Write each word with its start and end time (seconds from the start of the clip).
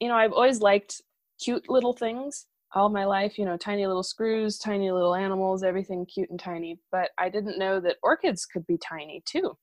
you 0.00 0.08
know, 0.08 0.14
I've 0.14 0.32
always 0.32 0.60
liked 0.60 1.02
cute 1.42 1.68
little 1.68 1.92
things 1.92 2.46
all 2.74 2.88
my 2.88 3.04
life, 3.04 3.38
you 3.38 3.44
know, 3.44 3.56
tiny 3.56 3.86
little 3.86 4.02
screws, 4.02 4.58
tiny 4.58 4.90
little 4.90 5.14
animals, 5.14 5.62
everything 5.62 6.04
cute 6.04 6.30
and 6.30 6.38
tiny. 6.38 6.78
But 6.92 7.10
I 7.16 7.28
didn't 7.28 7.58
know 7.58 7.80
that 7.80 7.96
orchids 8.02 8.44
could 8.44 8.66
be 8.66 8.78
tiny 8.78 9.22
too. 9.24 9.56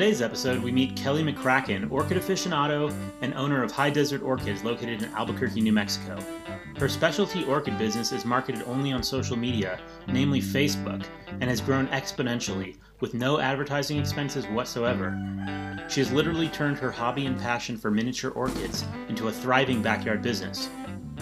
Today's 0.00 0.22
episode, 0.22 0.62
we 0.62 0.72
meet 0.72 0.96
Kelly 0.96 1.22
McCracken, 1.22 1.90
orchid 1.90 2.16
aficionado 2.16 2.90
and 3.20 3.34
owner 3.34 3.62
of 3.62 3.70
High 3.70 3.90
Desert 3.90 4.22
Orchids 4.22 4.64
located 4.64 5.02
in 5.02 5.12
Albuquerque, 5.12 5.60
New 5.60 5.74
Mexico. 5.74 6.18
Her 6.78 6.88
specialty 6.88 7.44
orchid 7.44 7.76
business 7.76 8.10
is 8.10 8.24
marketed 8.24 8.62
only 8.66 8.92
on 8.92 9.02
social 9.02 9.36
media, 9.36 9.78
namely 10.08 10.40
Facebook, 10.40 11.04
and 11.28 11.44
has 11.44 11.60
grown 11.60 11.86
exponentially 11.88 12.78
with 13.00 13.12
no 13.12 13.40
advertising 13.40 13.98
expenses 13.98 14.46
whatsoever. 14.46 15.14
She 15.90 16.00
has 16.00 16.10
literally 16.10 16.48
turned 16.48 16.78
her 16.78 16.90
hobby 16.90 17.26
and 17.26 17.38
passion 17.38 17.76
for 17.76 17.90
miniature 17.90 18.30
orchids 18.30 18.86
into 19.10 19.28
a 19.28 19.32
thriving 19.32 19.82
backyard 19.82 20.22
business. 20.22 20.70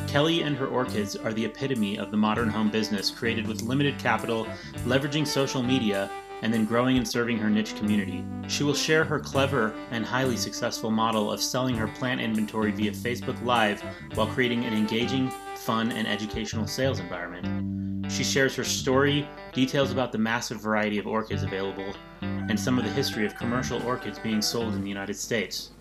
Kelly 0.07 0.43
and 0.43 0.57
her 0.57 0.69
orchids 0.69 1.17
are 1.17 1.33
the 1.33 1.45
epitome 1.45 1.99
of 1.99 2.13
the 2.13 2.17
modern 2.17 2.49
home 2.49 2.71
business 2.71 3.11
created 3.11 3.49
with 3.49 3.63
limited 3.63 3.99
capital, 3.99 4.47
leveraging 4.85 5.27
social 5.27 5.65
media, 5.65 6.09
and 6.43 6.53
then 6.53 6.65
growing 6.65 6.97
and 6.97 7.07
serving 7.07 7.39
her 7.39 7.51
niche 7.51 7.77
community. 7.77 8.25
She 8.47 8.65
will 8.65 8.75
share 8.75 9.05
her 9.05 9.19
clever 9.19 9.75
and 9.91 10.05
highly 10.05 10.37
successful 10.37 10.91
model 10.91 11.31
of 11.33 11.43
selling 11.43 11.77
her 11.77 11.89
plant 11.89 12.21
inventory 12.21 12.71
via 12.71 12.93
Facebook 12.93 13.43
Live 13.45 13.83
while 14.15 14.27
creating 14.27 14.65
an 14.65 14.75
engaging, 14.75 15.31
fun, 15.57 15.93
and 15.93 16.07
educational 16.07 16.67
sales 16.67 17.01
environment. 17.01 18.11
She 18.11 18.25
shares 18.25 18.57
her 18.57 18.65
story, 18.65 19.29
details 19.53 19.93
about 19.93 20.13
the 20.13 20.19
massive 20.19 20.61
variety 20.61 20.99
of 20.99 21.07
orchids 21.07 21.43
available, 21.43 21.95
and 22.23 22.59
some 22.59 22.79
of 22.79 22.85
the 22.85 22.91
history 22.91 23.27
of 23.27 23.35
commercial 23.37 23.83
orchids 23.83 24.19
being 24.19 24.41
sold 24.41 24.75
in 24.75 24.83
the 24.83 24.89
United 24.89 25.15
States. 25.15 25.73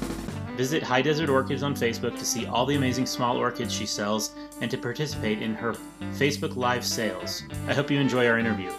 Visit 0.57 0.81
High 0.81 1.03
Desert 1.03 1.29
Orchids 1.29 1.63
on 1.63 1.75
Facebook 1.75 2.17
to 2.17 2.25
see 2.25 2.47
all 2.47 2.65
the 2.65 2.75
amazing 2.75 3.05
small 3.05 3.37
orchids 3.37 3.71
she 3.71 3.85
sells 3.85 4.33
and 4.59 4.69
to 4.71 4.77
participate 4.77 5.41
in 5.41 5.53
her 5.53 5.73
Facebook 6.13 6.55
Live 6.55 6.83
sales. 6.83 7.43
I 7.67 7.73
hope 7.73 7.91
you 7.91 7.99
enjoy 7.99 8.27
our 8.27 8.39
interview. 8.39 8.71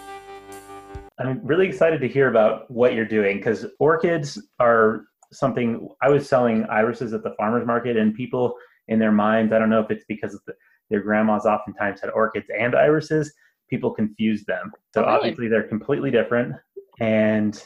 I'm 1.19 1.45
really 1.45 1.67
excited 1.67 1.99
to 2.01 2.07
hear 2.07 2.29
about 2.29 2.69
what 2.71 2.93
you're 2.93 3.05
doing 3.05 3.37
because 3.37 3.65
orchids 3.79 4.41
are 4.59 5.03
something 5.31 5.89
I 6.01 6.09
was 6.09 6.27
selling 6.27 6.65
irises 6.65 7.13
at 7.13 7.23
the 7.23 7.33
farmers 7.37 7.67
market, 7.67 7.97
and 7.97 8.15
people 8.15 8.55
in 8.87 8.99
their 8.99 9.11
minds, 9.11 9.53
I 9.53 9.59
don't 9.59 9.69
know 9.69 9.81
if 9.81 9.91
it's 9.91 10.05
because 10.07 10.39
the, 10.47 10.53
their 10.89 11.01
grandmas 11.01 11.45
oftentimes 11.45 12.01
had 12.01 12.09
orchids 12.11 12.47
and 12.57 12.73
irises. 12.75 13.31
People 13.69 13.91
confuse 13.91 14.43
them. 14.45 14.71
So 14.93 15.03
Oh, 15.03 15.05
really? 15.05 15.17
obviously 15.17 15.47
they're 15.47 15.67
completely 15.67 16.09
different. 16.09 16.55
And 16.99 17.61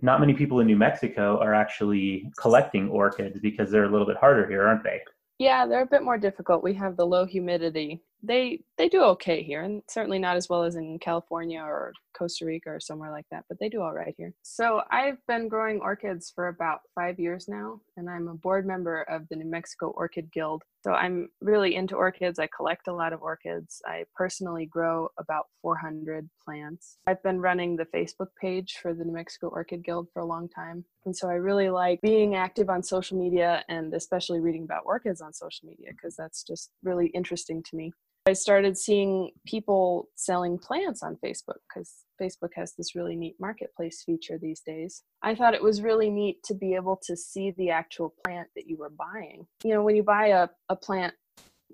not 0.00 0.20
many 0.20 0.34
people 0.34 0.60
in 0.60 0.66
New 0.66 0.76
Mexico 0.76 1.38
are 1.40 1.54
actually 1.54 2.30
collecting 2.38 2.88
orchids 2.90 3.38
because 3.40 3.70
they're 3.70 3.84
a 3.84 3.90
little 3.90 4.06
bit 4.06 4.16
harder 4.18 4.46
here, 4.48 4.66
aren't 4.66 4.84
they? 4.84 5.00
Yeah, 5.38 5.66
they're 5.66 5.82
a 5.82 5.86
bit 5.86 6.02
more 6.02 6.18
difficult. 6.18 6.62
We 6.62 6.74
have 6.74 6.96
the 6.96 7.06
low 7.06 7.24
humidity. 7.24 8.02
They 8.22 8.60
they 8.76 8.88
do 8.88 9.02
okay 9.02 9.42
here, 9.42 9.62
and 9.62 9.82
certainly 9.88 10.18
not 10.18 10.36
as 10.36 10.48
well 10.48 10.64
as 10.64 10.76
in 10.76 10.98
California 10.98 11.60
or 11.60 11.92
Costa 12.18 12.44
Rica 12.44 12.70
or 12.70 12.80
somewhere 12.80 13.10
like 13.10 13.26
that, 13.30 13.44
but 13.48 13.58
they 13.60 13.68
do 13.68 13.80
all 13.80 13.94
right 13.94 14.14
here. 14.16 14.34
So 14.42 14.82
I've 14.90 15.18
been 15.28 15.48
growing 15.48 15.80
orchids 15.80 16.32
for 16.34 16.48
about 16.48 16.80
five 16.94 17.18
years 17.18 17.46
now, 17.48 17.80
and 17.96 18.10
I'm 18.10 18.28
a 18.28 18.34
board 18.34 18.66
member 18.66 19.02
of 19.02 19.28
the 19.28 19.36
New 19.36 19.48
Mexico 19.48 19.88
Orchid 19.96 20.32
Guild. 20.32 20.64
So 20.84 20.92
I'm 20.92 21.28
really 21.40 21.76
into 21.76 21.94
orchids. 21.94 22.38
I 22.38 22.48
collect 22.54 22.88
a 22.88 22.92
lot 22.92 23.12
of 23.12 23.22
orchids. 23.22 23.80
I 23.86 24.04
personally 24.14 24.66
grow 24.66 25.08
about 25.18 25.46
400 25.62 26.28
plants. 26.44 26.98
I've 27.06 27.22
been 27.22 27.40
running 27.40 27.76
the 27.76 27.86
Facebook 27.86 28.28
page 28.40 28.78
for 28.82 28.94
the 28.94 29.04
New 29.04 29.14
Mexico 29.14 29.48
Orchid 29.48 29.84
Guild 29.84 30.08
for 30.12 30.20
a 30.20 30.26
long 30.26 30.48
time. 30.48 30.84
And 31.04 31.16
so 31.16 31.28
I 31.28 31.34
really 31.34 31.70
like 31.70 32.00
being 32.00 32.34
active 32.34 32.68
on 32.68 32.82
social 32.82 33.18
media 33.18 33.64
and 33.68 33.94
especially 33.94 34.40
reading 34.40 34.64
about 34.64 34.82
orchids 34.84 35.20
on 35.20 35.32
social 35.32 35.68
media 35.68 35.90
because 35.92 36.16
that's 36.16 36.42
just 36.42 36.70
really 36.82 37.08
interesting 37.08 37.62
to 37.70 37.76
me. 37.76 37.92
I 38.28 38.34
started 38.34 38.76
seeing 38.76 39.30
people 39.46 40.08
selling 40.14 40.58
plants 40.58 41.02
on 41.02 41.16
Facebook 41.24 41.60
because 41.68 41.92
Facebook 42.20 42.50
has 42.54 42.74
this 42.76 42.94
really 42.94 43.16
neat 43.16 43.36
marketplace 43.40 44.02
feature 44.04 44.38
these 44.38 44.60
days. 44.60 45.02
I 45.22 45.34
thought 45.34 45.54
it 45.54 45.62
was 45.62 45.82
really 45.82 46.10
neat 46.10 46.42
to 46.44 46.54
be 46.54 46.74
able 46.74 47.00
to 47.06 47.16
see 47.16 47.52
the 47.52 47.70
actual 47.70 48.14
plant 48.24 48.48
that 48.54 48.66
you 48.66 48.76
were 48.76 48.90
buying. 48.90 49.46
You 49.64 49.74
know, 49.74 49.82
when 49.82 49.96
you 49.96 50.02
buy 50.02 50.28
a, 50.28 50.48
a 50.68 50.76
plant 50.76 51.14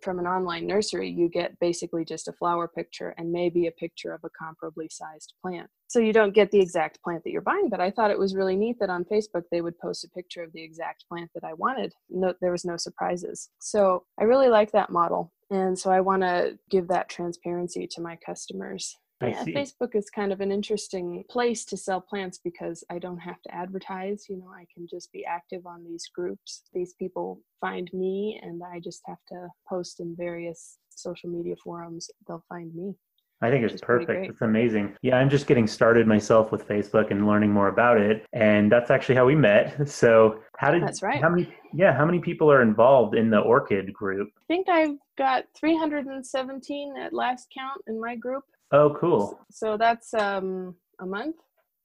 from 0.02 0.18
an 0.18 0.26
online 0.26 0.66
nursery, 0.66 1.08
you 1.08 1.28
get 1.28 1.58
basically 1.60 2.04
just 2.04 2.28
a 2.28 2.32
flower 2.32 2.68
picture 2.68 3.14
and 3.16 3.30
maybe 3.30 3.66
a 3.66 3.72
picture 3.72 4.12
of 4.12 4.20
a 4.24 4.30
comparably 4.30 4.90
sized 4.90 5.34
plant. 5.40 5.68
So 5.88 5.98
you 5.98 6.12
don't 6.12 6.34
get 6.34 6.50
the 6.50 6.60
exact 6.60 7.02
plant 7.02 7.22
that 7.24 7.30
you're 7.30 7.40
buying, 7.40 7.68
but 7.68 7.80
I 7.80 7.90
thought 7.90 8.10
it 8.10 8.18
was 8.18 8.34
really 8.34 8.56
neat 8.56 8.76
that 8.80 8.90
on 8.90 9.04
Facebook 9.04 9.42
they 9.50 9.60
would 9.60 9.78
post 9.78 10.04
a 10.04 10.08
picture 10.08 10.42
of 10.42 10.52
the 10.52 10.62
exact 10.62 11.04
plant 11.08 11.30
that 11.34 11.44
I 11.44 11.54
wanted. 11.54 11.92
No, 12.10 12.34
there 12.40 12.52
was 12.52 12.64
no 12.64 12.76
surprises. 12.76 13.50
So 13.60 14.04
I 14.18 14.24
really 14.24 14.48
like 14.48 14.72
that 14.72 14.90
model. 14.90 15.32
And 15.50 15.78
so 15.78 15.90
I 15.90 16.00
want 16.00 16.22
to 16.22 16.58
give 16.70 16.88
that 16.88 17.08
transparency 17.08 17.86
to 17.92 18.00
my 18.00 18.16
customers. 18.24 18.96
Yeah. 19.22 19.44
Facebook 19.44 19.94
is 19.94 20.10
kind 20.10 20.32
of 20.32 20.40
an 20.40 20.50
interesting 20.50 21.24
place 21.30 21.64
to 21.66 21.76
sell 21.76 22.00
plants 22.00 22.38
because 22.42 22.84
I 22.90 22.98
don't 22.98 23.18
have 23.18 23.40
to 23.42 23.54
advertise. 23.54 24.26
You 24.28 24.38
know, 24.38 24.48
I 24.48 24.66
can 24.74 24.86
just 24.88 25.12
be 25.12 25.24
active 25.24 25.66
on 25.66 25.84
these 25.84 26.08
groups. 26.14 26.62
These 26.72 26.94
people 26.94 27.40
find 27.60 27.88
me, 27.92 28.40
and 28.42 28.62
I 28.62 28.80
just 28.80 29.02
have 29.06 29.24
to 29.28 29.48
post 29.68 30.00
in 30.00 30.14
various 30.16 30.78
social 30.90 31.30
media 31.30 31.54
forums. 31.62 32.10
They'll 32.26 32.44
find 32.48 32.74
me. 32.74 32.94
I 33.42 33.50
think 33.50 33.64
it's 33.64 33.72
Which 33.72 33.82
is 33.82 33.84
pretty 33.84 34.06
perfect. 34.06 34.30
It's 34.30 34.40
amazing. 34.40 34.96
Yeah, 35.02 35.16
I'm 35.16 35.28
just 35.28 35.46
getting 35.46 35.66
started 35.66 36.06
myself 36.06 36.50
with 36.50 36.66
Facebook 36.66 37.10
and 37.10 37.26
learning 37.26 37.50
more 37.50 37.68
about 37.68 38.00
it, 38.00 38.24
and 38.32 38.70
that's 38.72 38.90
actually 38.90 39.16
how 39.16 39.26
we 39.26 39.34
met. 39.34 39.88
So, 39.88 40.40
how 40.56 40.70
did 40.70 40.82
That's 40.82 41.02
right. 41.02 41.20
How 41.20 41.28
many? 41.28 41.52
Yeah, 41.74 41.94
how 41.94 42.06
many 42.06 42.20
people 42.20 42.50
are 42.50 42.62
involved 42.62 43.14
in 43.14 43.30
the 43.30 43.40
orchid 43.40 43.92
group? 43.92 44.28
I 44.38 44.44
think 44.46 44.68
I've 44.68 44.96
got 45.18 45.44
317 45.56 46.96
at 46.96 47.12
last 47.12 47.48
count 47.56 47.82
in 47.86 48.00
my 48.00 48.16
group. 48.16 48.44
Oh, 48.72 48.96
cool. 49.00 49.38
So 49.50 49.76
that's 49.76 50.12
um, 50.14 50.74
a 51.00 51.06
month. 51.06 51.36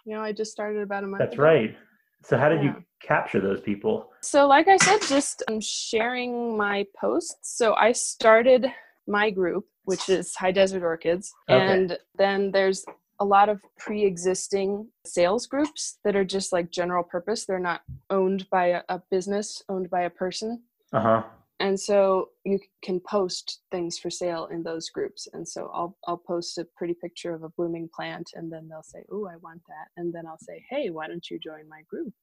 You 0.05 0.15
know, 0.15 0.21
I 0.21 0.31
just 0.31 0.51
started 0.51 0.81
about 0.81 1.03
a 1.03 1.07
month. 1.07 1.19
That's 1.19 1.33
ago. 1.35 1.43
right. 1.43 1.75
So, 2.23 2.37
how 2.37 2.49
did 2.49 2.63
Yeah. 2.63 2.75
you 2.75 2.83
capture 3.01 3.39
those 3.39 3.61
people? 3.61 4.11
So, 4.21 4.47
like 4.47 4.67
I 4.67 4.77
said, 4.77 4.99
just 5.07 5.43
um, 5.49 5.59
sharing 5.61 6.57
my 6.57 6.85
posts. 6.99 7.57
So, 7.57 7.73
I 7.75 7.91
started 7.93 8.65
my 9.07 9.29
group, 9.29 9.65
which 9.85 10.09
is 10.09 10.35
High 10.35 10.51
Desert 10.51 10.83
Orchids, 10.83 11.31
Okay. 11.49 11.71
and 11.73 11.97
then 12.17 12.51
there's 12.51 12.85
a 13.21 13.25
lot 13.25 13.49
of 13.49 13.59
pre-existing 13.77 14.87
sales 15.05 15.45
groups 15.45 15.99
that 16.05 16.15
are 16.15 16.23
just 16.25 16.53
like 16.53 16.71
general 16.71 17.03
purpose. 17.03 17.45
They're 17.45 17.59
not 17.59 17.81
owned 18.09 18.49
by 18.49 18.67
a, 18.67 18.81
a 18.89 19.01
business, 19.11 19.61
owned 19.69 19.89
by 19.89 20.01
a 20.01 20.09
person, 20.09 20.63
Uh 20.93 21.01
huh. 21.01 21.23
And 21.59 21.79
so 21.79 22.29
you 22.45 22.59
can 22.83 22.99
post 23.01 23.61
things 23.71 23.97
for 23.99 24.09
sale 24.09 24.47
in 24.51 24.63
those 24.63 24.89
groups. 24.89 25.27
And 25.33 25.47
so 25.47 25.69
I'll 25.73 25.97
I'll 26.07 26.17
post 26.17 26.57
a 26.57 26.65
pretty 26.77 26.95
picture 26.95 27.33
of 27.33 27.43
a 27.43 27.49
blooming 27.49 27.89
plant, 27.95 28.29
and 28.35 28.51
then 28.51 28.67
they'll 28.69 28.83
say, 28.83 29.03
"Oh, 29.11 29.25
I 29.27 29.35
want 29.37 29.61
that," 29.67 29.87
and 29.97 30.13
then 30.13 30.25
I'll 30.27 30.37
say, 30.39 30.63
"Hey, 30.69 30.89
why 30.89 31.07
don't 31.07 31.29
you 31.29 31.39
join 31.39 31.67
my 31.69 31.81
group?" 31.89 32.13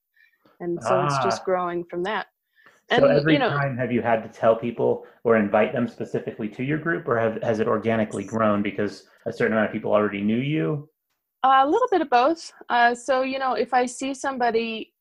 And 0.60 0.82
so 0.82 1.04
it's 1.04 1.14
Ah. 1.14 1.24
just 1.24 1.44
growing 1.44 1.84
from 1.84 2.02
that. 2.04 2.26
So 2.88 2.96
And, 2.96 3.18
every 3.18 3.32
you 3.34 3.38
know- 3.40 3.50
time, 3.50 3.76
have 3.76 3.90
you 3.90 4.00
had 4.00 4.22
to 4.22 4.28
tell 4.28 4.54
people 4.56 5.06
or 5.24 5.36
invite 5.36 5.72
them 5.72 5.88
specifically 5.88 6.48
to 6.50 6.62
your 6.62 6.78
group, 6.78 7.08
or 7.08 7.18
have, 7.18 7.42
has 7.42 7.58
it 7.58 7.66
organically 7.66 8.24
grown 8.24 8.62
because 8.62 9.08
a 9.26 9.32
certain 9.32 9.52
amount 9.54 9.66
of 9.68 9.72
people 9.72 9.92
already 9.92 10.22
knew 10.22 10.38
you? 10.38 10.88
a 11.48 11.64
little 11.64 11.86
bit 11.92 12.00
of 12.00 12.10
both. 12.10 12.52
Uh, 12.70 12.92
so 12.92 13.22
you 13.22 13.38
know, 13.38 13.52
if 13.54 13.72
I 13.72 13.86
see 13.86 14.12
somebody 14.14 14.92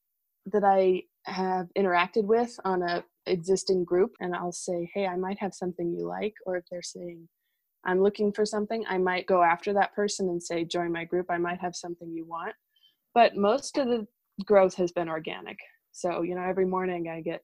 that 0.48 0.64
I 0.64 1.04
have 1.26 1.68
interacted 1.76 2.26
with 2.26 2.60
on 2.64 2.84
a 2.84 3.04
existing 3.28 3.84
group, 3.84 4.12
and 4.20 4.36
I'll 4.36 4.52
say, 4.52 4.90
"Hey, 4.94 5.08
I 5.08 5.16
might 5.18 5.40
have 5.40 5.54
something 5.54 5.92
you 5.94 6.06
like," 6.08 6.34
or 6.46 6.58
if 6.58 6.66
they're 6.70 6.82
saying, 6.82 7.28
"I'm 7.86 8.02
looking 8.02 8.32
for 8.32 8.46
something," 8.46 8.86
I 8.88 8.98
might 8.98 9.26
go 9.28 9.44
after 9.44 9.74
that 9.74 9.94
person 9.94 10.30
and 10.30 10.42
say, 10.42 10.64
"Join 10.66 10.92
my 10.92 11.06
group. 11.06 11.28
I 11.30 11.38
might 11.38 11.60
have 11.60 11.76
something 11.76 12.12
you 12.12 12.26
want." 12.26 12.56
But 13.14 13.36
most 13.36 13.78
of 13.78 13.88
the 13.88 14.08
growth 14.46 14.76
has 14.76 14.92
been 14.92 15.10
organic. 15.10 15.58
So 15.92 16.22
you 16.22 16.36
know, 16.36 16.44
every 16.44 16.66
morning 16.66 17.10
I 17.10 17.22
get 17.22 17.42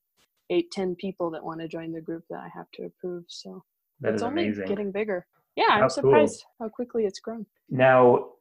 eight, 0.49 0.69
ten 0.71 0.95
people 0.95 1.29
that 1.31 1.43
want 1.43 1.61
to 1.61 1.67
join 1.67 1.91
the 1.93 2.01
group 2.01 2.23
that 2.29 2.39
I 2.39 2.49
have 2.53 2.69
to 2.73 2.83
approve. 2.83 3.23
So 3.27 3.63
That 4.01 4.13
it's 4.13 4.17
is 4.21 4.23
only 4.23 4.43
amazing. 4.43 4.67
getting 4.67 4.91
bigger. 4.91 5.25
Yeah, 5.55 5.65
How 5.69 5.75
I'm 5.75 5.81
cool. 5.83 5.89
surprised 5.89 6.45
how 6.59 6.69
quickly 6.69 7.05
it's 7.05 7.19
grown. 7.19 7.45
Now, 7.69 8.31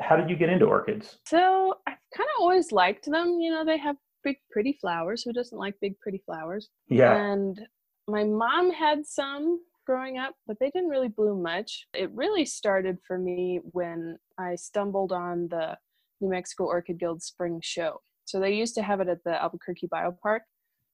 how 0.00 0.16
did 0.16 0.30
you 0.30 0.36
get 0.36 0.48
into 0.48 0.64
orchids? 0.66 1.18
So 1.26 1.74
I've 1.86 1.98
kind 2.16 2.28
of 2.36 2.40
always 2.40 2.72
liked 2.72 3.06
them. 3.06 3.38
You 3.40 3.50
know, 3.50 3.64
they 3.64 3.78
have 3.78 3.96
big, 4.24 4.36
pretty 4.50 4.76
flowers. 4.80 5.22
Who 5.22 5.32
doesn't 5.32 5.58
like 5.58 5.74
big, 5.80 5.98
pretty 6.00 6.22
flowers? 6.24 6.68
Yeah. 6.88 7.14
And 7.14 7.58
my 8.06 8.24
mom 8.24 8.72
had 8.72 9.06
some 9.06 9.60
growing 9.86 10.18
up, 10.18 10.34
but 10.46 10.56
they 10.60 10.70
didn't 10.70 10.90
really 10.90 11.08
bloom 11.08 11.42
much. 11.42 11.86
It 11.94 12.10
really 12.12 12.44
started 12.44 12.98
for 13.06 13.18
me 13.18 13.60
when 13.72 14.18
I 14.38 14.54
stumbled 14.54 15.12
on 15.12 15.48
the 15.50 15.76
New 16.20 16.30
Mexico 16.30 16.64
Orchid 16.64 16.98
Guild 16.98 17.22
Spring 17.22 17.60
Show. 17.62 18.00
So 18.24 18.38
they 18.38 18.52
used 18.52 18.74
to 18.74 18.82
have 18.82 19.00
it 19.00 19.08
at 19.08 19.24
the 19.24 19.40
Albuquerque 19.40 19.88
Biopark. 19.88 20.40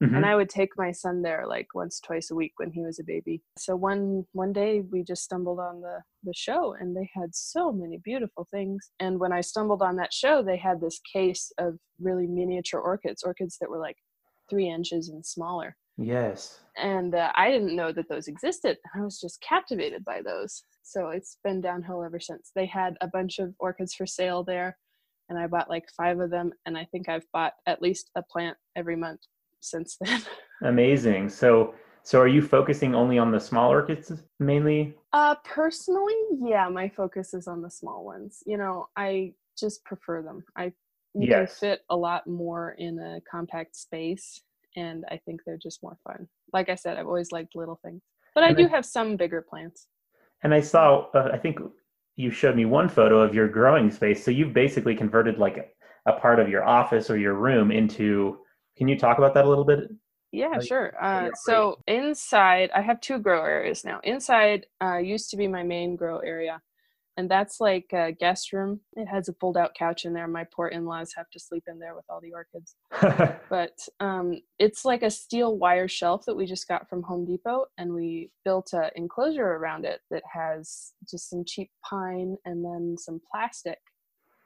Mm-hmm. 0.03 0.17
And 0.17 0.27
I 0.27 0.35
would 0.35 0.49
take 0.49 0.71
my 0.77 0.91
son 0.91 1.23
there 1.23 1.45
like 1.47 1.69
once, 1.75 2.01
twice 2.01 2.31
a 2.31 2.35
week 2.35 2.53
when 2.57 2.71
he 2.73 2.83
was 2.83 2.99
a 2.99 3.05
baby. 3.05 3.43
So 3.57 3.77
one 3.77 4.25
one 4.33 4.53
day 4.53 4.83
we 4.91 5.05
just 5.05 5.23
stumbled 5.23 5.61
on 5.61 5.81
the 5.81 5.99
the 6.25 6.33
show, 6.35 6.75
and 6.79 6.97
they 6.97 7.09
had 7.15 7.35
so 7.35 7.71
many 7.71 8.01
beautiful 8.03 8.47
things. 8.51 8.91
And 8.99 9.21
when 9.21 9.33
I 9.33 9.41
stumbled 9.41 9.83
on 9.83 9.97
that 9.97 10.13
show, 10.13 10.43
they 10.43 10.57
had 10.57 10.81
this 10.81 11.01
case 11.13 11.53
of 11.59 11.79
really 12.01 12.27
miniature 12.27 12.81
orchids, 12.81 13.23
orchids 13.23 13.57
that 13.61 13.71
were 13.71 13.79
like 13.79 13.97
three 14.51 14.69
inches 14.69 15.09
and 15.09 15.25
smaller. 15.25 15.77
Yes. 15.97 16.61
And 16.77 17.15
uh, 17.15 17.31
I 17.37 17.51
didn't 17.51 17.77
know 17.77 17.93
that 17.93 18.09
those 18.09 18.27
existed. 18.27 18.79
I 18.97 19.01
was 19.01 19.21
just 19.21 19.41
captivated 19.43 20.05
by 20.05 20.23
those. 20.23 20.65
So 20.83 21.11
it's 21.11 21.39
been 21.45 21.61
downhill 21.61 22.03
ever 22.03 22.19
since. 22.19 22.51
They 22.55 22.67
had 22.67 22.95
a 23.01 23.07
bunch 23.07 23.39
of 23.39 23.55
orchids 23.61 23.95
for 23.95 24.07
sale 24.07 24.43
there, 24.43 24.77
and 25.29 25.39
I 25.39 25.47
bought 25.47 25.71
like 25.71 25.85
five 25.97 26.19
of 26.19 26.31
them. 26.31 26.51
And 26.67 26.77
I 26.77 26.85
think 26.91 27.09
I've 27.09 27.31
bought 27.33 27.53
at 27.67 27.81
least 27.81 28.11
a 28.17 28.23
plant 28.23 28.57
every 28.75 28.97
month 28.97 29.21
since 29.65 29.97
then. 30.01 30.23
Amazing. 30.63 31.29
So, 31.29 31.75
so 32.03 32.21
are 32.21 32.29
you 32.29 32.43
focusing 32.43 32.95
only 32.95 33.19
on 33.19 33.31
the 33.31 33.41
small 33.41 33.71
orchids 33.71 34.13
mainly? 34.39 34.95
Uh, 35.13 35.35
personally, 35.45 36.15
yeah, 36.45 36.69
my 36.69 36.89
focus 36.89 37.35
is 37.35 37.49
on 37.49 37.63
the 37.63 37.71
small 37.71 38.05
ones. 38.05 38.43
You 38.47 38.59
know, 38.59 38.89
I 38.97 39.33
just 39.59 39.85
prefer 39.85 40.23
them. 40.23 40.45
I 40.57 40.73
you 41.15 41.29
yes. 41.29 41.59
can 41.59 41.71
fit 41.71 41.81
a 41.91 41.97
lot 41.97 42.27
more 42.27 42.73
in 42.73 42.99
a 42.99 43.21
compact 43.31 43.77
space 43.77 44.43
and 44.77 45.05
I 45.11 45.21
think 45.25 45.43
they're 45.45 45.57
just 45.57 45.83
more 45.83 45.97
fun. 46.05 46.27
Like 46.53 46.69
I 46.69 46.75
said, 46.75 46.97
I've 46.97 47.07
always 47.07 47.33
liked 47.33 47.55
little 47.55 47.79
things, 47.85 48.03
but 48.35 48.43
I 48.43 48.53
do 48.53 48.67
have 48.67 48.85
some 48.85 49.17
bigger 49.17 49.41
plants. 49.41 49.87
And 50.43 50.53
I 50.53 50.61
saw, 50.61 51.07
uh, 51.15 51.31
I 51.33 51.39
think 51.39 51.61
you 52.17 52.31
showed 52.31 52.57
me 52.57 52.65
one 52.65 52.89
photo 52.89 53.21
of 53.21 53.35
your 53.35 53.49
growing 53.49 53.91
space. 53.91 54.25
So 54.25 54.31
you've 54.31 54.53
basically 54.53 54.97
converted 54.97 55.39
like 55.39 55.57
a, 55.57 56.11
a 56.11 56.19
part 56.19 56.41
of 56.41 56.49
your 56.49 56.65
office 56.65 57.11
or 57.11 57.17
your 57.17 57.35
room 57.35 57.71
into. 57.71 58.39
Can 58.77 58.89
you 58.89 58.99
talk 58.99 59.19
about 59.19 59.35
that 59.35 59.45
a 59.45 59.49
little 59.49 59.65
bit? 59.65 59.91
Yeah, 60.33 60.49
like, 60.49 60.67
sure. 60.67 60.93
Uh, 61.01 61.31
so 61.35 61.79
inside, 61.87 62.71
I 62.75 62.81
have 62.81 63.01
two 63.01 63.19
grow 63.19 63.45
areas 63.45 63.85
now. 63.85 64.01
Inside 64.03 64.67
uh, 64.83 64.97
used 64.97 65.31
to 65.31 65.37
be 65.37 65.47
my 65.47 65.63
main 65.63 65.95
grow 65.95 66.19
area, 66.19 66.61
and 67.17 67.31
that's 67.31 67.61
like 67.61 67.87
a 67.93 68.11
guest 68.11 68.53
room. 68.53 68.81
It 68.95 69.07
has 69.07 69.29
a 69.29 69.35
fold 69.35 69.57
out 69.57 69.77
couch 69.79 70.05
in 70.05 70.13
there. 70.13 70.27
My 70.27 70.45
poor 70.53 70.67
in 70.67 70.87
laws 70.87 71.13
have 71.17 71.31
to 71.31 71.39
sleep 71.39 71.63
in 71.69 71.79
there 71.79 71.95
with 71.95 72.05
all 72.09 72.21
the 72.21 72.33
orchids. 72.33 72.75
but 73.49 73.79
um, 74.01 74.41
it's 74.59 74.85
like 74.85 75.05
a 75.05 75.11
steel 75.11 75.57
wire 75.57 75.87
shelf 75.87 76.25
that 76.27 76.35
we 76.35 76.47
just 76.47 76.67
got 76.67 76.89
from 76.89 77.05
Home 77.05 77.25
Depot, 77.25 77.67
and 77.79 77.95
we 77.95 78.33
built 78.45 78.73
an 78.73 78.91
enclosure 78.97 79.47
around 79.47 79.85
it 79.85 80.01
that 80.11 80.25
has 80.33 80.95
just 81.09 81.31
some 81.31 81.45
cheap 81.47 81.71
pine 81.89 82.37
and 82.45 82.65
then 82.65 82.97
some 82.99 83.21
plastic 83.31 83.79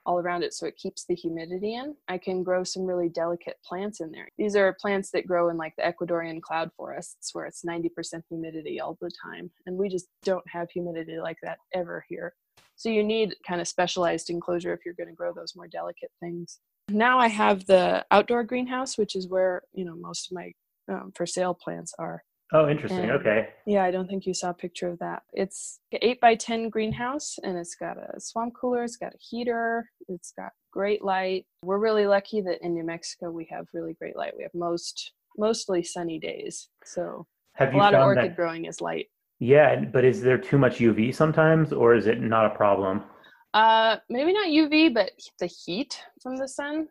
all 0.09 0.19
around 0.19 0.43
it 0.43 0.55
so 0.55 0.65
it 0.65 0.77
keeps 0.77 1.05
the 1.05 1.15
humidity 1.15 1.75
in. 1.75 1.95
I 2.09 2.17
can 2.17 2.43
grow 2.43 2.65
some 2.65 2.85
really 2.85 3.11
delicate 3.11 3.57
plants 3.63 4.01
in 4.01 4.11
there. 4.11 4.27
These 4.39 4.57
are 4.57 4.75
plants 4.81 5.11
that 5.11 5.27
grow 5.27 5.51
in 5.51 5.59
like 5.59 5.75
the 5.77 5.83
Ecuadorian 5.83 6.41
cloud 6.41 6.71
forests 6.79 7.35
where 7.35 7.45
it's 7.45 7.63
90% 7.63 8.23
humidity 8.31 8.81
all 8.81 8.97
the 9.03 9.11
time. 9.23 9.51
And 9.67 9.77
we 9.77 9.91
just 9.91 10.09
don't 10.25 10.49
have 10.49 10.71
humidity 10.71 11.19
like 11.19 11.37
that 11.43 11.59
ever 11.75 12.07
here. 12.09 12.33
So 12.77 12.89
you 12.89 13.05
need 13.05 13.37
kind 13.47 13.61
of 13.61 13.69
specialized 13.69 14.31
enclosure 14.31 14.73
if 14.73 14.81
you're 14.87 14.95
going 14.95 15.11
to 15.11 15.15
grow 15.15 15.35
those 15.35 15.55
more 15.55 15.69
delicate 15.69 16.11
things. 16.21 16.59
Now 16.89 17.19
I 17.19 17.29
have 17.29 17.67
the 17.67 18.07
outdoor 18.11 18.45
greenhouse, 18.45 18.97
which 18.97 19.15
is 19.15 19.29
where 19.29 19.63
you 19.75 19.85
know 19.85 19.95
most 19.95 20.31
of 20.31 20.37
my 20.37 20.53
um, 20.91 21.13
for 21.15 21.27
sale 21.27 21.53
plants 21.53 21.93
are. 21.99 22.23
Oh, 22.53 22.69
interesting. 22.69 23.11
And, 23.11 23.13
okay. 23.13 23.49
Yeah, 23.67 23.85
I 23.85 23.91
don't 23.91 24.09
think 24.09 24.25
you 24.27 24.33
saw 24.33 24.51
a 24.51 24.55
picture 24.55 24.89
of 24.89 24.99
that. 25.01 25.23
It's 25.33 25.81
an 25.93 25.99
eight 26.01 26.21
by 26.21 26.35
ten 26.35 26.71
greenhouse, 26.71 27.37
and 27.43 27.59
it's 27.59 27.75
got 27.75 27.99
a 27.99 28.19
swamp 28.19 28.55
cooler. 28.59 28.85
It's 28.85 28.97
got 28.97 29.13
a 29.13 29.19
heater. 29.21 29.91
It's 30.09 30.33
got 30.33 30.53
great 30.73 31.05
light. 31.05 31.47
We're 31.63 31.79
really 31.79 32.07
lucky 32.07 32.41
that 32.43 32.63
in 32.63 32.75
New 32.75 32.85
Mexico 32.85 33.31
we 33.31 33.47
have 33.51 33.67
really 33.75 33.95
great 33.95 34.17
light. 34.17 34.35
We 34.37 34.45
have 34.45 34.55
most 34.55 35.13
mostly 35.37 35.83
sunny 35.83 36.19
days, 36.19 36.69
so 36.85 37.27
have 37.55 37.75
a 37.75 37.77
lot 37.77 37.95
of 37.95 38.01
orchid 38.01 38.31
that, 38.31 38.37
growing 38.37 38.65
is 38.65 38.81
light. 38.81 39.07
Yeah, 39.41 39.85
but 39.85 40.05
is 40.05 40.23
there 40.23 40.39
too 40.39 40.59
much 40.59 40.79
UV 40.79 41.15
sometimes, 41.15 41.73
or 41.73 41.95
is 41.95 42.07
it 42.07 42.21
not 42.21 42.47
a 42.47 42.57
problem? 42.57 43.05
Uh, 43.53 43.97
maybe 44.09 44.33
not 44.33 44.49
UV, 44.49 44.93
but 44.95 45.11
the 45.39 45.47
heat 45.47 46.01
from 46.23 46.37
the 46.37 46.49
sun. 46.49 46.89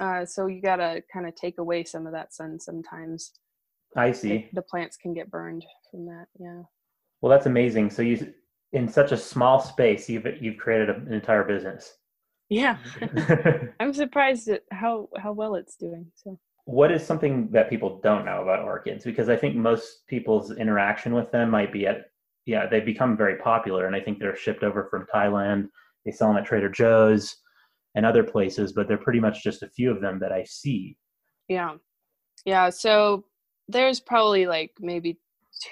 Uh, 0.00 0.24
so 0.24 0.46
you 0.46 0.62
gotta 0.62 1.02
kind 1.12 1.26
of 1.26 1.34
take 1.34 1.58
away 1.58 1.84
some 1.84 2.06
of 2.06 2.12
that 2.12 2.32
sun 2.32 2.58
sometimes. 2.60 3.32
I 3.96 4.12
see. 4.12 4.48
The 4.52 4.62
plants 4.62 4.96
can 4.96 5.14
get 5.14 5.30
burned 5.30 5.64
from 5.90 6.06
that. 6.06 6.26
Yeah. 6.38 6.62
Well, 7.20 7.30
that's 7.30 7.46
amazing. 7.46 7.90
So 7.90 8.02
you, 8.02 8.32
in 8.72 8.88
such 8.88 9.12
a 9.12 9.16
small 9.16 9.60
space, 9.60 10.08
you've 10.08 10.26
you've 10.40 10.58
created 10.58 10.88
an 10.90 11.12
entire 11.12 11.44
business. 11.44 11.92
Yeah, 12.48 12.78
I'm 13.80 13.94
surprised 13.94 14.48
at 14.48 14.62
how 14.70 15.08
how 15.18 15.32
well 15.32 15.54
it's 15.54 15.76
doing. 15.76 16.06
So 16.14 16.38
what 16.64 16.92
is 16.92 17.04
something 17.04 17.48
that 17.50 17.70
people 17.70 18.00
don't 18.02 18.24
know 18.24 18.42
about 18.42 18.64
orchids 18.64 19.04
because 19.04 19.28
i 19.28 19.36
think 19.36 19.56
most 19.56 20.06
people's 20.06 20.52
interaction 20.52 21.14
with 21.14 21.30
them 21.32 21.50
might 21.50 21.72
be 21.72 21.86
at 21.86 22.04
yeah 22.46 22.66
they've 22.66 22.84
become 22.84 23.16
very 23.16 23.36
popular 23.36 23.86
and 23.86 23.96
i 23.96 24.00
think 24.00 24.18
they're 24.18 24.36
shipped 24.36 24.62
over 24.62 24.86
from 24.90 25.06
thailand 25.12 25.66
they 26.04 26.12
sell 26.12 26.28
them 26.28 26.36
at 26.36 26.46
trader 26.46 26.70
joe's 26.70 27.36
and 27.94 28.06
other 28.06 28.22
places 28.22 28.72
but 28.72 28.86
they're 28.86 28.96
pretty 28.96 29.20
much 29.20 29.42
just 29.42 29.62
a 29.62 29.70
few 29.70 29.90
of 29.90 30.00
them 30.00 30.18
that 30.20 30.32
i 30.32 30.44
see 30.44 30.96
yeah 31.48 31.74
yeah 32.44 32.70
so 32.70 33.24
there's 33.68 34.00
probably 34.00 34.46
like 34.46 34.72
maybe 34.80 35.18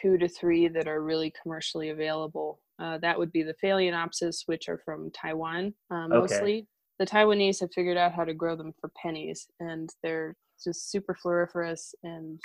two 0.00 0.18
to 0.18 0.28
three 0.28 0.68
that 0.68 0.86
are 0.86 1.02
really 1.02 1.32
commercially 1.42 1.90
available 1.90 2.60
uh, 2.78 2.98
that 2.98 3.18
would 3.18 3.32
be 3.32 3.42
the 3.42 3.54
phalaenopsis 3.62 4.42
which 4.46 4.68
are 4.68 4.78
from 4.84 5.10
taiwan 5.10 5.74
uh, 5.90 6.06
mostly 6.08 6.58
okay. 6.58 6.66
the 6.98 7.06
taiwanese 7.06 7.60
have 7.60 7.72
figured 7.72 7.96
out 7.96 8.12
how 8.12 8.24
to 8.24 8.34
grow 8.34 8.56
them 8.56 8.72
for 8.80 8.90
pennies 9.00 9.48
and 9.60 9.90
they're 10.02 10.36
just 10.62 10.90
super 10.90 11.16
floriferous 11.24 11.94
and 12.02 12.38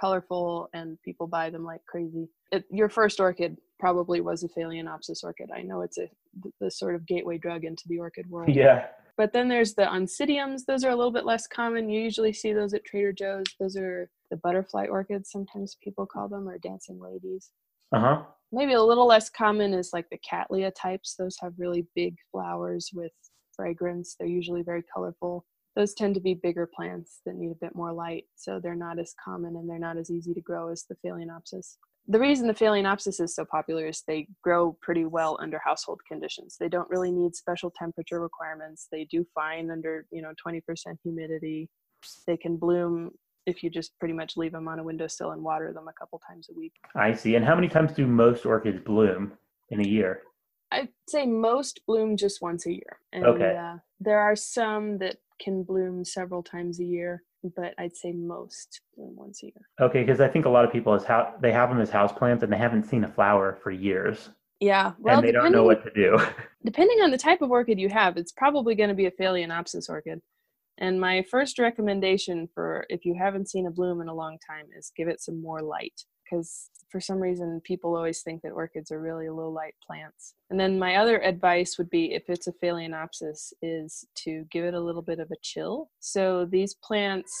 colorful 0.00 0.68
and 0.72 1.00
people 1.02 1.26
buy 1.26 1.50
them 1.50 1.64
like 1.64 1.84
crazy. 1.86 2.28
It, 2.50 2.64
your 2.70 2.88
first 2.88 3.20
orchid 3.20 3.56
probably 3.78 4.20
was 4.20 4.42
a 4.42 4.48
Phalaenopsis 4.48 5.22
orchid. 5.22 5.50
I 5.54 5.62
know 5.62 5.82
it's 5.82 5.98
a 5.98 6.08
the 6.60 6.70
sort 6.70 6.94
of 6.94 7.06
gateway 7.06 7.38
drug 7.38 7.64
into 7.64 7.84
the 7.88 7.98
orchid 7.98 8.28
world. 8.30 8.54
Yeah. 8.54 8.86
But 9.20 9.34
then 9.34 9.48
there's 9.48 9.74
the 9.74 9.82
oncidiums. 9.82 10.64
Those 10.64 10.82
are 10.82 10.88
a 10.88 10.96
little 10.96 11.12
bit 11.12 11.26
less 11.26 11.46
common. 11.46 11.90
You 11.90 12.00
usually 12.00 12.32
see 12.32 12.54
those 12.54 12.72
at 12.72 12.86
Trader 12.86 13.12
Joe's. 13.12 13.44
Those 13.60 13.76
are 13.76 14.08
the 14.30 14.38
butterfly 14.38 14.86
orchids, 14.86 15.30
sometimes 15.30 15.76
people 15.84 16.06
call 16.06 16.26
them, 16.26 16.48
or 16.48 16.56
dancing 16.56 16.98
ladies. 16.98 17.50
Uh 17.94 18.00
huh. 18.00 18.22
Maybe 18.50 18.72
a 18.72 18.82
little 18.82 19.06
less 19.06 19.28
common 19.28 19.74
is 19.74 19.90
like 19.92 20.08
the 20.08 20.16
Cattleya 20.26 20.72
types. 20.74 21.16
Those 21.18 21.36
have 21.42 21.52
really 21.58 21.86
big 21.94 22.16
flowers 22.32 22.88
with 22.94 23.12
fragrance. 23.54 24.16
They're 24.18 24.26
usually 24.26 24.62
very 24.62 24.84
colorful 24.94 25.44
those 25.76 25.94
tend 25.94 26.14
to 26.14 26.20
be 26.20 26.34
bigger 26.34 26.66
plants 26.66 27.20
that 27.24 27.36
need 27.36 27.52
a 27.52 27.60
bit 27.60 27.76
more 27.76 27.92
light, 27.92 28.24
so 28.34 28.58
they're 28.58 28.74
not 28.74 28.98
as 28.98 29.14
common 29.24 29.54
and 29.56 29.70
they're 29.70 29.78
not 29.78 29.96
as 29.96 30.10
easy 30.10 30.34
to 30.34 30.40
grow 30.40 30.68
as 30.68 30.84
the 30.88 30.96
Phalaenopsis. 30.96 31.76
The 32.08 32.18
reason 32.18 32.46
the 32.48 32.54
Phalaenopsis 32.54 33.20
is 33.20 33.34
so 33.34 33.44
popular 33.44 33.86
is 33.86 34.02
they 34.06 34.26
grow 34.42 34.76
pretty 34.82 35.04
well 35.04 35.38
under 35.40 35.60
household 35.64 36.00
conditions. 36.08 36.56
They 36.58 36.68
don't 36.68 36.90
really 36.90 37.12
need 37.12 37.36
special 37.36 37.70
temperature 37.70 38.20
requirements. 38.20 38.88
They 38.90 39.04
do 39.04 39.24
fine 39.34 39.70
under, 39.70 40.06
you 40.10 40.22
know, 40.22 40.32
20% 40.44 40.62
humidity. 41.04 41.68
They 42.26 42.36
can 42.36 42.56
bloom 42.56 43.10
if 43.46 43.62
you 43.62 43.70
just 43.70 43.98
pretty 43.98 44.14
much 44.14 44.36
leave 44.36 44.52
them 44.52 44.68
on 44.68 44.78
a 44.78 44.82
windowsill 44.82 45.32
and 45.32 45.42
water 45.42 45.72
them 45.72 45.88
a 45.88 45.92
couple 45.92 46.20
times 46.28 46.48
a 46.50 46.58
week. 46.58 46.72
I 46.94 47.12
see. 47.12 47.36
And 47.36 47.44
how 47.44 47.54
many 47.54 47.68
times 47.68 47.92
do 47.92 48.06
most 48.06 48.44
orchids 48.44 48.80
bloom 48.84 49.32
in 49.70 49.80
a 49.80 49.88
year? 49.88 50.22
I'd 50.72 50.88
say 51.08 51.26
most 51.26 51.80
bloom 51.86 52.16
just 52.16 52.40
once 52.40 52.66
a 52.66 52.72
year. 52.72 52.98
And, 53.12 53.24
okay. 53.24 53.56
Uh, 53.56 53.78
there 53.98 54.20
are 54.20 54.36
some 54.36 54.98
that 54.98 55.16
can 55.40 55.62
bloom 55.62 56.04
several 56.04 56.42
times 56.42 56.80
a 56.80 56.84
year, 56.84 57.22
but 57.42 57.74
I'd 57.78 57.96
say 57.96 58.12
most 58.12 58.80
bloom 58.96 59.16
once 59.16 59.42
a 59.42 59.46
year. 59.46 59.68
Okay, 59.80 60.02
because 60.02 60.20
I 60.20 60.28
think 60.28 60.44
a 60.44 60.48
lot 60.48 60.64
of 60.64 60.72
people 60.72 60.94
is 60.94 61.04
how 61.04 61.34
they 61.40 61.52
have 61.52 61.70
them 61.70 61.80
as 61.80 61.90
house 61.90 62.12
plants 62.12 62.42
and 62.42 62.52
they 62.52 62.58
haven't 62.58 62.84
seen 62.84 63.04
a 63.04 63.08
flower 63.08 63.58
for 63.62 63.70
years. 63.70 64.30
Yeah, 64.60 64.92
well, 64.98 65.18
and 65.18 65.26
they 65.26 65.32
don't 65.32 65.52
know 65.52 65.64
what 65.64 65.82
to 65.84 65.90
do. 65.90 66.18
depending 66.64 67.00
on 67.00 67.10
the 67.10 67.18
type 67.18 67.40
of 67.40 67.50
orchid 67.50 67.78
you 67.78 67.88
have, 67.88 68.18
it's 68.18 68.32
probably 68.32 68.74
going 68.74 68.90
to 68.90 68.94
be 68.94 69.06
a 69.06 69.10
Phalaenopsis 69.10 69.88
orchid. 69.88 70.20
And 70.78 71.00
my 71.00 71.22
first 71.30 71.58
recommendation 71.58 72.48
for 72.54 72.86
if 72.88 73.04
you 73.04 73.14
haven't 73.14 73.48
seen 73.48 73.66
a 73.66 73.70
bloom 73.70 74.00
in 74.00 74.08
a 74.08 74.14
long 74.14 74.38
time 74.46 74.66
is 74.76 74.92
give 74.96 75.08
it 75.08 75.20
some 75.20 75.40
more 75.40 75.62
light 75.62 76.04
because 76.30 76.70
for 76.90 77.00
some 77.00 77.18
reason 77.18 77.60
people 77.64 77.96
always 77.96 78.22
think 78.22 78.42
that 78.42 78.50
orchids 78.50 78.90
are 78.90 79.00
really 79.00 79.28
low 79.28 79.48
light 79.48 79.74
plants. 79.84 80.34
And 80.50 80.58
then 80.58 80.78
my 80.78 80.96
other 80.96 81.20
advice 81.22 81.78
would 81.78 81.90
be 81.90 82.14
if 82.14 82.24
it's 82.28 82.48
a 82.48 82.52
phalaenopsis 82.52 83.52
is 83.62 84.04
to 84.16 84.44
give 84.50 84.64
it 84.64 84.74
a 84.74 84.80
little 84.80 85.02
bit 85.02 85.20
of 85.20 85.30
a 85.30 85.36
chill. 85.42 85.90
So 86.00 86.46
these 86.50 86.74
plants 86.74 87.32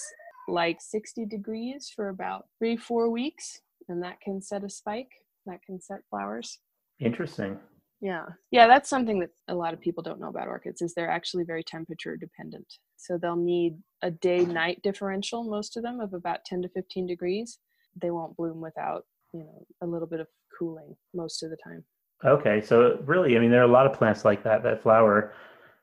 like 0.48 0.78
60 0.80 1.26
degrees 1.26 1.92
for 1.94 2.08
about 2.08 2.46
3 2.58 2.76
4 2.76 3.10
weeks 3.10 3.60
and 3.88 4.02
that 4.02 4.20
can 4.20 4.40
set 4.40 4.64
a 4.64 4.70
spike, 4.70 5.10
that 5.46 5.62
can 5.62 5.80
set 5.80 6.00
flowers. 6.08 6.58
Interesting. 7.00 7.58
Yeah. 8.00 8.24
Yeah, 8.50 8.66
that's 8.66 8.88
something 8.88 9.20
that 9.20 9.30
a 9.48 9.54
lot 9.54 9.74
of 9.74 9.80
people 9.80 10.02
don't 10.02 10.20
know 10.20 10.28
about 10.28 10.48
orchids 10.48 10.80
is 10.80 10.94
they're 10.94 11.10
actually 11.10 11.44
very 11.44 11.62
temperature 11.62 12.16
dependent. 12.16 12.66
So 12.96 13.18
they'll 13.18 13.36
need 13.36 13.76
a 14.02 14.10
day 14.10 14.44
night 14.44 14.80
differential 14.82 15.44
most 15.44 15.76
of 15.76 15.82
them 15.82 16.00
of 16.00 16.14
about 16.14 16.44
10 16.46 16.62
to 16.62 16.68
15 16.68 17.06
degrees 17.06 17.58
they 18.00 18.10
won't 18.10 18.36
bloom 18.36 18.60
without 18.60 19.04
you 19.32 19.40
know 19.40 19.64
a 19.82 19.86
little 19.86 20.06
bit 20.08 20.20
of 20.20 20.26
cooling 20.58 20.94
most 21.14 21.42
of 21.42 21.50
the 21.50 21.56
time 21.64 21.84
okay 22.24 22.60
so 22.60 22.98
really 23.04 23.36
i 23.36 23.40
mean 23.40 23.50
there 23.50 23.60
are 23.60 23.64
a 23.64 23.76
lot 23.78 23.86
of 23.86 23.92
plants 23.92 24.24
like 24.24 24.42
that 24.44 24.62
that 24.62 24.82
flower 24.82 25.32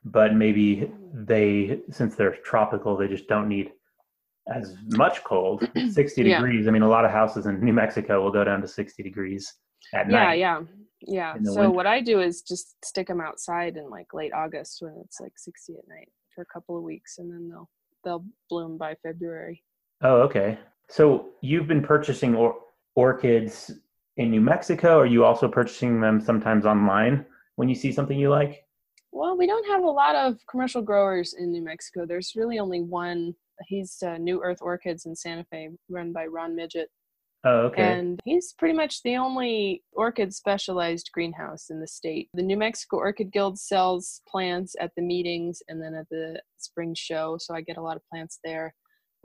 but 0.06 0.34
maybe 0.34 0.92
they 1.14 1.80
since 1.92 2.16
they're 2.16 2.36
tropical 2.44 2.96
they 2.96 3.08
just 3.08 3.28
don't 3.28 3.48
need 3.48 3.72
as 4.54 4.76
much 4.90 5.24
cold. 5.24 5.70
60 5.92 6.24
Yeah. 6.24 6.38
degrees. 6.38 6.68
I 6.68 6.72
mean, 6.72 6.82
a 6.82 6.88
lot 6.88 7.06
of 7.06 7.12
houses 7.12 7.46
in 7.46 7.64
New 7.64 7.74
Mexico 7.74 8.22
will 8.22 8.32
go 8.32 8.44
down 8.44 8.62
to 8.62 8.68
60 8.68 9.04
degrees 9.04 9.54
at 9.94 10.10
Yeah, 10.10 10.26
night. 10.26 10.40
yeah, 10.40 10.62
yeah. 11.02 11.34
the 11.34 11.52
So 11.52 11.62
winter. 11.62 11.70
what 11.72 11.88
I 11.88 12.02
do 12.02 12.22
is 12.22 12.42
just 12.42 12.76
stick 12.84 13.08
them 13.08 13.22
outside 13.22 13.78
in 13.78 13.90
like 13.90 14.14
late 14.14 14.34
August 14.34 14.78
when 14.82 14.96
it's 15.04 15.20
like 15.20 15.34
60 15.36 15.74
at 15.74 15.88
night 15.88 16.10
for 16.34 16.42
a 16.42 16.46
couple 16.46 16.78
of 16.78 16.84
weeks, 16.84 17.18
and 17.18 17.32
then 17.32 17.50
they'll 17.50 17.70
they'll 18.04 18.26
bloom 18.50 18.78
by 18.78 18.96
February. 19.04 19.64
Oh, 20.02 20.22
okay. 20.22 20.58
So 20.90 21.30
you've 21.42 21.68
been 21.68 21.84
purchasing 21.84 22.36
or- 22.36 22.56
orchids 22.96 23.72
in 24.18 24.32
New 24.32 24.42
Mexico. 24.42 25.00
Are 25.00 25.06
you 25.06 25.26
also 25.26 25.48
purchasing 25.48 26.00
them 26.02 26.20
sometimes 26.22 26.66
online 26.66 27.26
when 27.56 27.70
you 27.70 27.76
see 27.76 27.92
something 27.92 28.18
you 28.18 28.30
like? 28.30 28.64
Well, 29.12 29.38
we 29.38 29.48
don't 29.48 29.68
have 29.68 29.84
a 29.84 29.90
lot 29.90 30.16
of 30.16 30.38
commercial 30.50 30.82
growers 30.82 31.34
in 31.38 31.52
New 31.52 31.64
Mexico. 31.64 32.06
There's 32.06 32.34
really 32.36 32.60
only 32.60 32.82
one. 32.82 33.34
He's 33.68 34.02
uh, 34.04 34.18
New 34.18 34.42
Earth 34.44 34.60
Orchids 34.62 35.06
in 35.06 35.16
Santa 35.16 35.44
Fe, 35.46 35.70
run 35.90 36.14
by 36.14 36.28
Ron 36.28 36.56
Midget, 36.56 36.90
Oh, 37.44 37.62
okay. 37.68 37.82
and 38.00 38.20
he's 38.26 38.54
pretty 38.54 38.76
much 38.76 39.02
the 39.04 39.16
only 39.18 39.84
orchid 39.94 40.34
specialized 40.34 41.10
greenhouse 41.14 41.70
in 41.70 41.80
the 41.80 41.88
state. 41.88 42.30
The 42.34 42.44
New 42.44 42.58
Mexico 42.58 42.98
Orchid 42.98 43.32
Guild 43.32 43.58
sells 43.58 44.22
plants 44.28 44.76
at 44.80 44.92
the 44.96 45.02
meetings 45.02 45.62
and 45.68 45.82
then 45.82 45.96
at 45.96 46.08
the 46.10 46.40
spring 46.58 46.94
show, 46.96 47.38
so 47.40 47.56
I 47.56 47.62
get 47.62 47.78
a 47.78 47.82
lot 47.82 47.96
of 47.98 48.08
plants 48.12 48.40
there. 48.44 48.74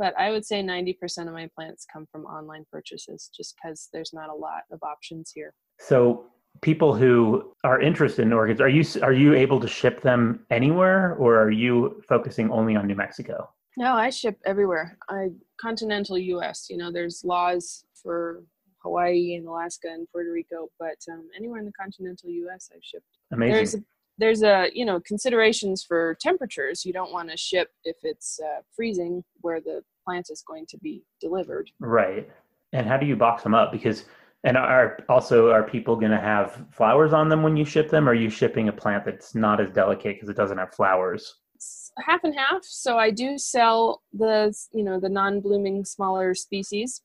But 0.03 0.19
I 0.19 0.33
would 0.33 0.45
say 0.45 0.65
90% 0.65 1.29
of 1.29 1.33
my 1.33 1.49
plants 1.55 1.87
come 1.91 2.07
from 2.11 2.25
online 2.25 2.67
purchases 2.73 3.31
just 3.33 3.55
because 3.55 3.89
there's 3.93 4.13
not 4.13 4.31
a 4.31 4.35
lot 4.35 4.63
of 4.73 4.83
options 4.83 5.31
here. 5.33 5.55
So 5.79 6.27
people 6.61 6.93
who 6.93 7.55
are 7.63 7.81
interested 7.81 8.23
in 8.23 8.33
orchids, 8.33 8.61
are 8.61 8.69
you 8.69 8.85
are 9.01 9.13
you 9.13 9.35
able 9.35 9.61
to 9.61 9.69
ship 9.69 10.03
them 10.03 10.45
anywhere, 10.51 11.15
or 11.21 11.41
are 11.41 11.53
you 11.53 12.03
focusing 12.09 12.51
only 12.51 12.75
on 12.75 12.89
New 12.89 12.97
Mexico? 12.97 13.49
No, 13.77 13.95
I 13.95 14.11
ship 14.11 14.41
everywhere. 14.45 14.99
I 15.09 15.29
continental 15.61 16.19
U.S. 16.19 16.67
You 16.69 16.79
know, 16.79 16.91
there's 16.91 17.23
laws 17.25 17.85
for 17.95 18.43
Hawaii 18.83 19.37
and 19.37 19.47
Alaska 19.47 19.87
and 19.89 20.09
Puerto 20.11 20.33
Rico, 20.33 20.69
but 20.81 20.99
um, 21.13 21.29
anywhere 21.37 21.61
in 21.61 21.65
the 21.65 21.79
continental 21.81 22.29
U.S. 22.29 22.71
I've 22.75 22.83
shipped. 22.83 23.07
Amazing. 23.31 23.55
There's 23.55 23.75
a, 23.77 23.79
there's 24.19 24.43
a 24.43 24.69
you 24.75 24.85
know 24.85 24.99
considerations 24.99 25.85
for 25.85 26.17
temperatures. 26.21 26.85
You 26.85 26.93
don't 26.93 27.13
want 27.13 27.31
to 27.31 27.37
ship 27.37 27.69
if 27.85 27.99
it's 28.03 28.41
uh, 28.41 28.63
freezing 28.75 29.23
where 29.43 29.61
the 29.61 29.85
plant 30.05 30.29
is 30.31 30.43
going 30.47 30.67
to 30.67 30.79
be 30.79 31.03
delivered. 31.21 31.71
Right. 31.81 32.31
And 32.73 32.87
how 32.87 32.97
do 32.97 33.07
you 33.07 33.17
box 33.17 33.43
them 33.43 33.55
up? 33.55 33.73
Because 33.73 34.05
and 34.45 34.57
are 34.57 34.99
also 35.09 35.51
are 35.51 35.63
people 35.63 35.95
going 35.95 36.11
to 36.11 36.21
have 36.21 36.65
flowers 36.71 37.13
on 37.13 37.29
them 37.29 37.43
when 37.43 37.57
you 37.57 37.65
ship 37.65 37.91
them? 37.91 38.09
Or 38.09 38.13
are 38.13 38.15
you 38.15 38.31
shipping 38.31 38.69
a 38.69 38.73
plant 38.73 39.05
that's 39.05 39.35
not 39.35 39.61
as 39.61 39.71
delicate 39.71 40.17
because 40.17 40.29
it 40.29 40.37
doesn't 40.37 40.59
have 40.59 40.75
flowers? 40.75 41.37
It's 41.55 41.93
half 41.99 42.25
and 42.25 42.35
half. 42.35 42.65
So 42.65 42.99
I 42.99 43.11
do 43.11 43.39
sell 43.39 44.03
the 44.13 44.55
you 44.73 44.85
know 44.85 44.99
the 44.99 45.09
non-blooming 45.09 45.85
smaller 45.85 46.35
species, 46.35 47.03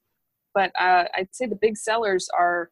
but 0.54 0.72
uh, 0.80 1.06
I'd 1.16 1.34
say 1.34 1.46
the 1.46 1.56
big 1.56 1.78
sellers 1.78 2.28
are 2.38 2.72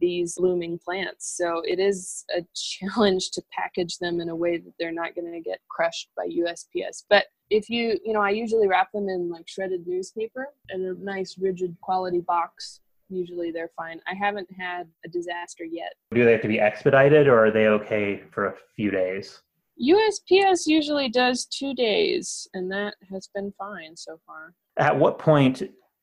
these 0.00 0.34
blooming 0.36 0.78
plants. 0.78 1.36
So 1.36 1.62
it 1.64 1.78
is 1.78 2.24
a 2.36 2.44
challenge 2.54 3.30
to 3.32 3.42
package 3.52 3.98
them 3.98 4.20
in 4.20 4.28
a 4.28 4.36
way 4.36 4.58
that 4.58 4.72
they're 4.78 4.92
not 4.92 5.14
going 5.14 5.32
to 5.32 5.40
get 5.40 5.60
crushed 5.68 6.10
by 6.16 6.26
USPS. 6.26 7.04
But 7.08 7.26
if 7.50 7.70
you, 7.70 7.98
you 8.04 8.12
know, 8.12 8.20
I 8.20 8.30
usually 8.30 8.68
wrap 8.68 8.92
them 8.92 9.08
in 9.08 9.30
like 9.30 9.48
shredded 9.48 9.86
newspaper 9.86 10.48
in 10.70 10.84
a 10.84 10.94
nice 11.04 11.36
rigid 11.38 11.76
quality 11.80 12.20
box. 12.20 12.80
Usually 13.08 13.52
they're 13.52 13.70
fine. 13.76 14.00
I 14.08 14.14
haven't 14.14 14.48
had 14.58 14.88
a 15.04 15.08
disaster 15.08 15.64
yet. 15.64 15.92
Do 16.12 16.24
they 16.24 16.32
have 16.32 16.42
to 16.42 16.48
be 16.48 16.58
expedited, 16.58 17.28
or 17.28 17.46
are 17.46 17.50
they 17.52 17.68
okay 17.68 18.24
for 18.32 18.46
a 18.46 18.54
few 18.74 18.90
days? 18.90 19.42
USPS 19.80 20.66
usually 20.66 21.08
does 21.08 21.44
two 21.44 21.72
days, 21.74 22.48
and 22.54 22.70
that 22.72 22.94
has 23.10 23.28
been 23.32 23.52
fine 23.58 23.96
so 23.96 24.18
far. 24.26 24.54
At 24.78 24.98
what 24.98 25.18
point 25.18 25.62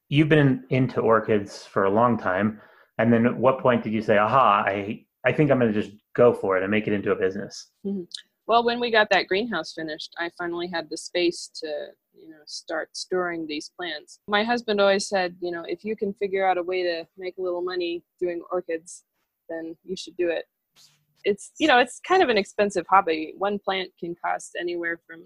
you've 0.09 0.29
been 0.29 0.63
into 0.69 1.01
orchids 1.01 1.65
for 1.65 1.85
a 1.85 1.89
long 1.89 2.17
time, 2.17 2.61
and 2.97 3.11
then 3.11 3.25
at 3.25 3.35
what 3.35 3.59
point 3.59 3.83
did 3.83 3.93
you 3.93 4.01
say, 4.01 4.17
"Aha! 4.17 4.63
I 4.65 5.05
I 5.25 5.31
think 5.31 5.51
I'm 5.51 5.59
going 5.59 5.73
to 5.73 5.81
just 5.81 5.95
go 6.15 6.33
for 6.33 6.57
it 6.57 6.63
and 6.63 6.71
make 6.71 6.87
it 6.87 6.93
into 6.93 7.11
a 7.11 7.15
business"? 7.15 7.69
Mm-hmm. 7.85 8.03
Well, 8.45 8.65
when 8.65 8.79
we 8.79 8.91
got 8.91 9.09
that 9.11 9.27
greenhouse 9.27 9.73
finished, 9.73 10.13
I 10.19 10.29
finally 10.37 10.67
had 10.67 10.89
the 10.89 10.97
space 10.97 11.49
to, 11.61 11.87
you 12.13 12.29
know, 12.29 12.41
start 12.45 12.89
storing 12.95 13.47
these 13.47 13.71
plants. 13.77 14.19
My 14.27 14.43
husband 14.43 14.81
always 14.81 15.07
said, 15.07 15.37
you 15.39 15.49
know, 15.49 15.63
if 15.65 15.85
you 15.85 15.95
can 15.95 16.13
figure 16.15 16.45
out 16.45 16.57
a 16.57 16.63
way 16.63 16.83
to 16.83 17.07
make 17.17 17.37
a 17.37 17.41
little 17.41 17.61
money 17.61 18.03
doing 18.19 18.41
orchids, 18.51 19.05
then 19.47 19.77
you 19.85 19.95
should 19.95 20.17
do 20.17 20.29
it. 20.29 20.45
It's, 21.23 21.51
you 21.57 21.69
know, 21.69 21.79
it's 21.79 22.01
kind 22.05 22.21
of 22.21 22.27
an 22.27 22.37
expensive 22.37 22.85
hobby. 22.89 23.33
One 23.37 23.59
plant 23.59 23.91
can 23.97 24.13
cost 24.13 24.57
anywhere 24.59 24.99
from 25.07 25.23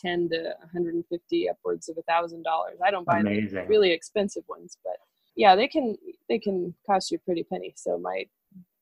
10 0.00 0.30
to 0.30 0.54
150 0.60 1.48
upwards 1.48 1.88
of 1.88 1.96
a 1.98 2.02
thousand 2.02 2.42
dollars. 2.42 2.78
I 2.84 2.90
don't 2.90 3.06
buy 3.06 3.22
the 3.22 3.64
really 3.68 3.92
expensive 3.92 4.42
ones, 4.48 4.76
but 4.82 4.96
yeah, 5.36 5.54
they 5.54 5.68
can 5.68 5.96
they 6.28 6.38
can 6.38 6.74
cost 6.86 7.10
you 7.10 7.18
a 7.18 7.24
pretty 7.24 7.44
penny. 7.44 7.72
So 7.76 7.98
my 7.98 8.24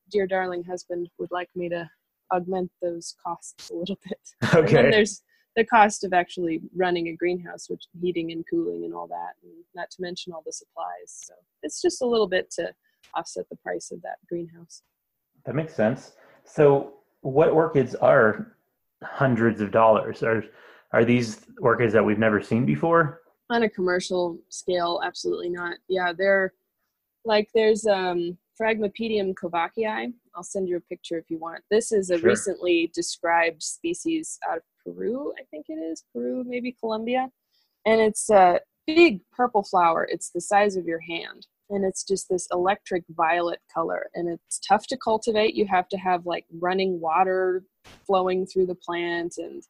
dear 0.09 0.25
darling 0.25 0.63
husband 0.63 1.09
would 1.19 1.31
like 1.31 1.49
me 1.55 1.69
to 1.69 1.89
augment 2.33 2.71
those 2.81 3.15
costs 3.23 3.69
a 3.69 3.75
little 3.75 3.99
bit. 4.07 4.19
And 4.53 4.67
then 4.67 4.89
there's 4.89 5.21
the 5.55 5.65
cost 5.65 6.03
of 6.03 6.13
actually 6.13 6.61
running 6.75 7.09
a 7.09 7.15
greenhouse, 7.15 7.69
which 7.69 7.85
heating 8.01 8.31
and 8.31 8.43
cooling 8.49 8.83
and 8.83 8.93
all 8.93 9.07
that, 9.07 9.33
and 9.43 9.51
not 9.73 9.89
to 9.91 10.01
mention 10.01 10.33
all 10.33 10.43
the 10.45 10.51
supplies. 10.51 11.07
So 11.07 11.33
it's 11.63 11.81
just 11.81 12.01
a 12.01 12.07
little 12.07 12.27
bit 12.27 12.51
to 12.51 12.73
offset 13.13 13.47
the 13.49 13.55
price 13.57 13.91
of 13.91 14.01
that 14.01 14.17
greenhouse. 14.27 14.81
That 15.45 15.55
makes 15.55 15.73
sense. 15.73 16.13
So, 16.43 16.95
what 17.21 17.49
orchids 17.49 17.95
are 17.95 18.55
hundreds 19.03 19.61
of 19.61 19.71
dollars? 19.71 20.23
Are 20.23 20.43
are 20.91 21.05
these 21.05 21.41
orchids 21.61 21.93
that 21.93 22.03
we've 22.03 22.19
never 22.19 22.41
seen 22.41 22.65
before? 22.65 23.21
On 23.51 23.63
a 23.63 23.69
commercial 23.69 24.39
scale, 24.49 25.01
absolutely 25.03 25.49
not. 25.49 25.77
Yeah, 25.87 26.13
they're 26.17 26.53
like 27.25 27.49
there's 27.53 27.85
um 27.85 28.37
Phragmipedium 28.59 29.33
kovachii. 29.35 30.13
I'll 30.35 30.43
send 30.43 30.67
you 30.67 30.77
a 30.77 30.81
picture 30.81 31.17
if 31.17 31.29
you 31.29 31.37
want. 31.37 31.61
This 31.69 31.91
is 31.91 32.09
a 32.09 32.17
Sure. 32.17 32.29
recently 32.29 32.91
described 32.93 33.61
species 33.61 34.39
out 34.49 34.57
of 34.57 34.63
Peru, 34.83 35.33
I 35.39 35.43
think 35.51 35.65
it 35.69 35.73
is 35.73 36.03
Peru, 36.13 36.43
maybe 36.45 36.71
Colombia, 36.71 37.29
and 37.85 37.99
it's 38.01 38.29
a 38.29 38.61
big 38.87 39.21
purple 39.31 39.63
flower. 39.63 40.07
It's 40.09 40.29
the 40.29 40.41
size 40.41 40.75
of 40.75 40.85
your 40.85 40.99
hand, 41.01 41.47
and 41.69 41.83
it's 41.83 42.03
just 42.03 42.29
this 42.29 42.47
electric 42.51 43.03
violet 43.09 43.59
color, 43.73 44.09
and 44.15 44.29
it's 44.29 44.59
tough 44.59 44.87
to 44.87 44.97
cultivate. 44.97 45.55
You 45.55 45.65
have 45.67 45.89
to 45.89 45.97
have 45.97 46.25
like 46.25 46.45
running 46.59 46.99
water 46.99 47.63
flowing 48.07 48.45
through 48.45 48.67
the 48.67 48.75
plant 48.75 49.35
and 49.37 49.63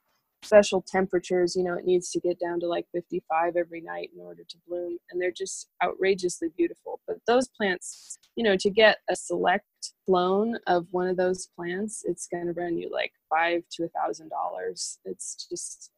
special 0.46 0.82
temperatures. 0.82 1.56
You 1.56 1.64
know, 1.64 1.74
it 1.74 1.86
needs 1.86 2.12
to 2.12 2.20
get 2.20 2.40
down 2.40 2.60
to 2.62 2.68
like 2.68 2.86
55 2.94 3.56
every 3.56 3.82
night 3.82 4.12
in 4.16 4.22
order 4.22 4.44
to 4.48 4.58
bloom, 4.68 4.98
and 5.10 5.22
they're 5.22 5.32
just 5.32 5.70
outrageously 5.84 6.50
beautiful. 6.58 7.00
But 7.08 7.18
those 7.28 7.48
plants, 7.48 8.18
you 8.36 8.44
know, 8.44 8.56
to 8.58 8.70
get 8.70 8.98
a 9.10 9.16
select 9.16 9.66
clone 10.06 10.58
of 10.68 10.88
one 10.92 11.08
of 11.08 11.18
those 11.18 11.48
plants, 11.56 12.04
it's 12.06 12.28
going 12.28 12.48
to 12.48 12.54
run 12.54 12.78
you 12.78 12.90
like 12.92 13.14
five 13.30 13.64
to 13.74 13.84
a 13.84 13.90
thousand 13.90 14.30
dollars. 14.30 15.00
It's 15.06 15.48
just 15.50 15.92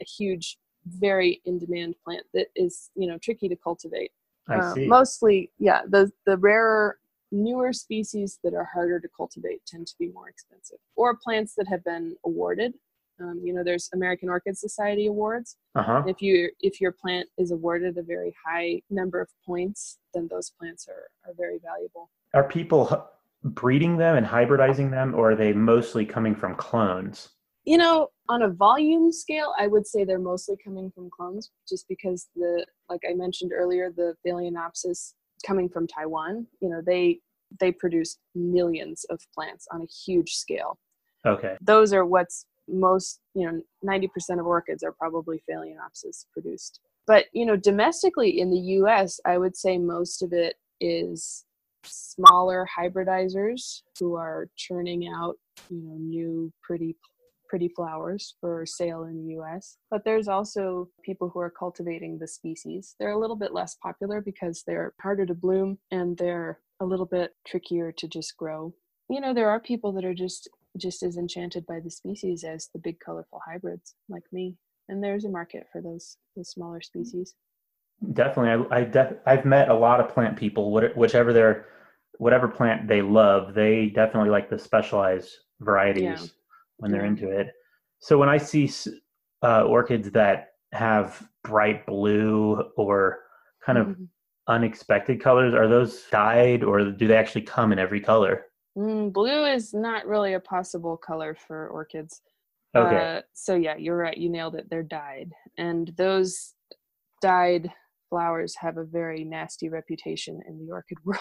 a 0.00 0.04
huge, 0.04 0.58
very 0.86 1.40
in-demand 1.44 1.94
plant 2.04 2.24
that 2.34 2.48
is, 2.54 2.90
you 2.94 3.06
know, 3.06 3.18
tricky 3.18 3.48
to 3.48 3.56
cultivate. 3.56 4.10
I 4.48 4.56
Uh. 4.56 4.74
Mostly, 4.76 5.50
yeah, 5.58 5.82
the 5.88 6.12
the 6.24 6.36
rarer, 6.36 6.98
newer 7.32 7.72
species 7.72 8.38
that 8.44 8.54
are 8.54 8.68
harder 8.72 9.00
to 9.00 9.08
cultivate 9.16 9.60
tend 9.66 9.86
to 9.88 9.94
be 9.98 10.08
more 10.08 10.28
expensive, 10.28 10.78
or 10.94 11.16
plants 11.16 11.54
that 11.56 11.66
have 11.68 11.82
been 11.84 12.16
awarded. 12.24 12.74
Um, 13.20 13.40
you 13.42 13.54
know, 13.54 13.64
there's 13.64 13.88
American 13.94 14.28
Orchid 14.28 14.56
Society 14.58 15.06
awards. 15.06 15.56
Uh 15.74 15.82
huh. 15.82 16.02
If 16.06 16.20
you 16.20 16.50
if 16.60 16.80
your 16.80 16.92
plant 16.92 17.28
is 17.38 17.50
awarded 17.50 17.96
a 17.98 18.02
very 18.02 18.34
high 18.44 18.82
number 18.90 19.20
of 19.20 19.28
points, 19.44 19.98
then 20.14 20.28
those 20.30 20.50
plants 20.50 20.86
are 20.88 21.08
are 21.28 21.34
very 21.36 21.58
valuable. 21.58 22.10
Are 22.34 22.44
people 22.44 23.08
breeding 23.42 23.96
them 23.96 24.16
and 24.16 24.26
hybridizing 24.26 24.90
them, 24.90 25.14
or 25.14 25.32
are 25.32 25.36
they 25.36 25.52
mostly 25.52 26.04
coming 26.04 26.34
from 26.34 26.54
clones? 26.56 27.30
You 27.64 27.78
know, 27.78 28.10
on 28.28 28.42
a 28.42 28.48
volume 28.48 29.10
scale, 29.10 29.52
I 29.58 29.66
would 29.66 29.86
say 29.86 30.04
they're 30.04 30.18
mostly 30.18 30.56
coming 30.62 30.90
from 30.90 31.10
clones, 31.10 31.50
just 31.68 31.88
because 31.88 32.28
the 32.36 32.66
like 32.88 33.00
I 33.08 33.14
mentioned 33.14 33.52
earlier, 33.54 33.90
the 33.90 34.14
Phalaenopsis 34.26 35.14
coming 35.44 35.68
from 35.68 35.86
Taiwan. 35.86 36.46
You 36.60 36.68
know, 36.68 36.82
they 36.84 37.20
they 37.60 37.72
produce 37.72 38.18
millions 38.34 39.04
of 39.10 39.20
plants 39.34 39.66
on 39.72 39.82
a 39.82 39.86
huge 39.86 40.34
scale. 40.34 40.78
Okay. 41.24 41.56
Those 41.60 41.92
are 41.92 42.04
what's 42.04 42.46
most 42.68 43.20
you 43.34 43.46
know, 43.46 43.60
ninety 43.82 44.08
percent 44.08 44.40
of 44.40 44.46
orchids 44.46 44.82
are 44.82 44.92
probably 44.92 45.42
Phalaenopsis 45.50 46.26
produced. 46.32 46.80
But 47.06 47.26
you 47.32 47.46
know, 47.46 47.56
domestically 47.56 48.40
in 48.40 48.50
the 48.50 48.58
U.S., 48.58 49.20
I 49.24 49.38
would 49.38 49.56
say 49.56 49.78
most 49.78 50.22
of 50.22 50.32
it 50.32 50.56
is 50.80 51.44
smaller 51.84 52.66
hybridizers 52.78 53.82
who 53.98 54.16
are 54.16 54.48
churning 54.56 55.06
out 55.06 55.36
you 55.70 55.80
know 55.82 55.96
new 55.98 56.52
pretty 56.62 56.96
pretty 57.48 57.68
flowers 57.68 58.34
for 58.40 58.66
sale 58.66 59.04
in 59.04 59.16
the 59.16 59.34
US. 59.38 59.78
But 59.90 60.04
there's 60.04 60.28
also 60.28 60.88
people 61.04 61.28
who 61.28 61.40
are 61.40 61.50
cultivating 61.50 62.18
the 62.18 62.26
species. 62.26 62.94
They're 62.98 63.12
a 63.12 63.18
little 63.18 63.36
bit 63.36 63.54
less 63.54 63.76
popular 63.76 64.20
because 64.20 64.64
they're 64.66 64.94
harder 65.00 65.26
to 65.26 65.34
bloom 65.34 65.78
and 65.90 66.16
they're 66.18 66.60
a 66.80 66.84
little 66.84 67.06
bit 67.06 67.34
trickier 67.46 67.92
to 67.92 68.08
just 68.08 68.36
grow. 68.36 68.74
You 69.08 69.20
know, 69.20 69.32
there 69.32 69.50
are 69.50 69.60
people 69.60 69.92
that 69.92 70.04
are 70.04 70.14
just 70.14 70.48
just 70.76 71.02
as 71.02 71.16
enchanted 71.16 71.66
by 71.66 71.80
the 71.80 71.90
species 71.90 72.44
as 72.44 72.68
the 72.72 72.78
big 72.78 72.98
colorful 73.00 73.40
hybrids 73.46 73.94
like 74.08 74.24
me. 74.32 74.54
And 74.88 75.02
there's 75.02 75.24
a 75.24 75.28
market 75.28 75.66
for 75.72 75.80
those 75.80 76.16
those 76.36 76.50
smaller 76.50 76.80
species. 76.80 77.34
Definitely, 78.12 78.66
I, 78.70 78.80
I 78.80 78.84
def- 78.84 79.16
I've 79.26 79.44
met 79.44 79.68
a 79.68 79.74
lot 79.74 80.00
of 80.00 80.10
plant 80.10 80.36
people. 80.36 80.72
whichever 80.94 81.32
their 81.32 81.66
whatever 82.18 82.48
plant 82.48 82.88
they 82.88 83.02
love, 83.02 83.54
they 83.54 83.86
definitely 83.86 84.30
like 84.30 84.48
the 84.48 84.58
specialized 84.58 85.30
varieties 85.60 86.02
yeah. 86.02 86.26
when 86.78 86.92
they're 86.92 87.04
yeah. 87.04 87.10
into 87.10 87.30
it. 87.30 87.48
So 88.00 88.18
when 88.18 88.28
I 88.28 88.38
see 88.38 88.70
uh, 89.42 89.64
orchids 89.64 90.10
that 90.12 90.48
have 90.72 91.26
bright 91.42 91.86
blue 91.86 92.62
or 92.76 93.18
kind 93.64 93.78
of 93.78 93.86
mm-hmm. 93.88 94.04
unexpected 94.48 95.20
colors, 95.20 95.54
are 95.54 95.68
those 95.68 96.04
dyed 96.10 96.62
or 96.62 96.84
do 96.84 97.06
they 97.06 97.16
actually 97.16 97.42
come 97.42 97.72
in 97.72 97.78
every 97.78 98.00
color? 98.00 98.44
Mm, 98.76 99.12
blue 99.12 99.46
is 99.46 99.72
not 99.72 100.06
really 100.06 100.34
a 100.34 100.40
possible 100.40 100.96
color 100.96 101.34
for 101.34 101.68
orchids. 101.68 102.20
Okay. 102.74 103.16
Uh, 103.16 103.22
so 103.32 103.54
yeah, 103.54 103.76
you're 103.76 103.96
right. 103.96 104.16
You 104.16 104.28
nailed 104.28 104.54
it. 104.54 104.68
They're 104.68 104.82
dyed, 104.82 105.32
and 105.56 105.92
those 105.96 106.54
dyed 107.22 107.70
flowers 108.10 108.54
have 108.56 108.76
a 108.76 108.84
very 108.84 109.24
nasty 109.24 109.68
reputation 109.68 110.40
in 110.46 110.58
the 110.58 110.72
orchid 110.72 110.98
world. 111.04 111.20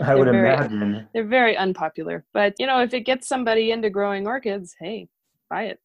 I 0.00 0.14
would 0.14 0.28
very, 0.28 0.52
imagine. 0.52 1.08
They're 1.14 1.24
very 1.24 1.56
unpopular. 1.56 2.24
But, 2.34 2.54
you 2.58 2.66
know, 2.66 2.80
if 2.80 2.92
it 2.92 3.00
gets 3.00 3.28
somebody 3.28 3.70
into 3.70 3.90
growing 3.90 4.26
orchids, 4.26 4.74
hey, 4.80 5.08
buy 5.48 5.64
it. 5.64 5.80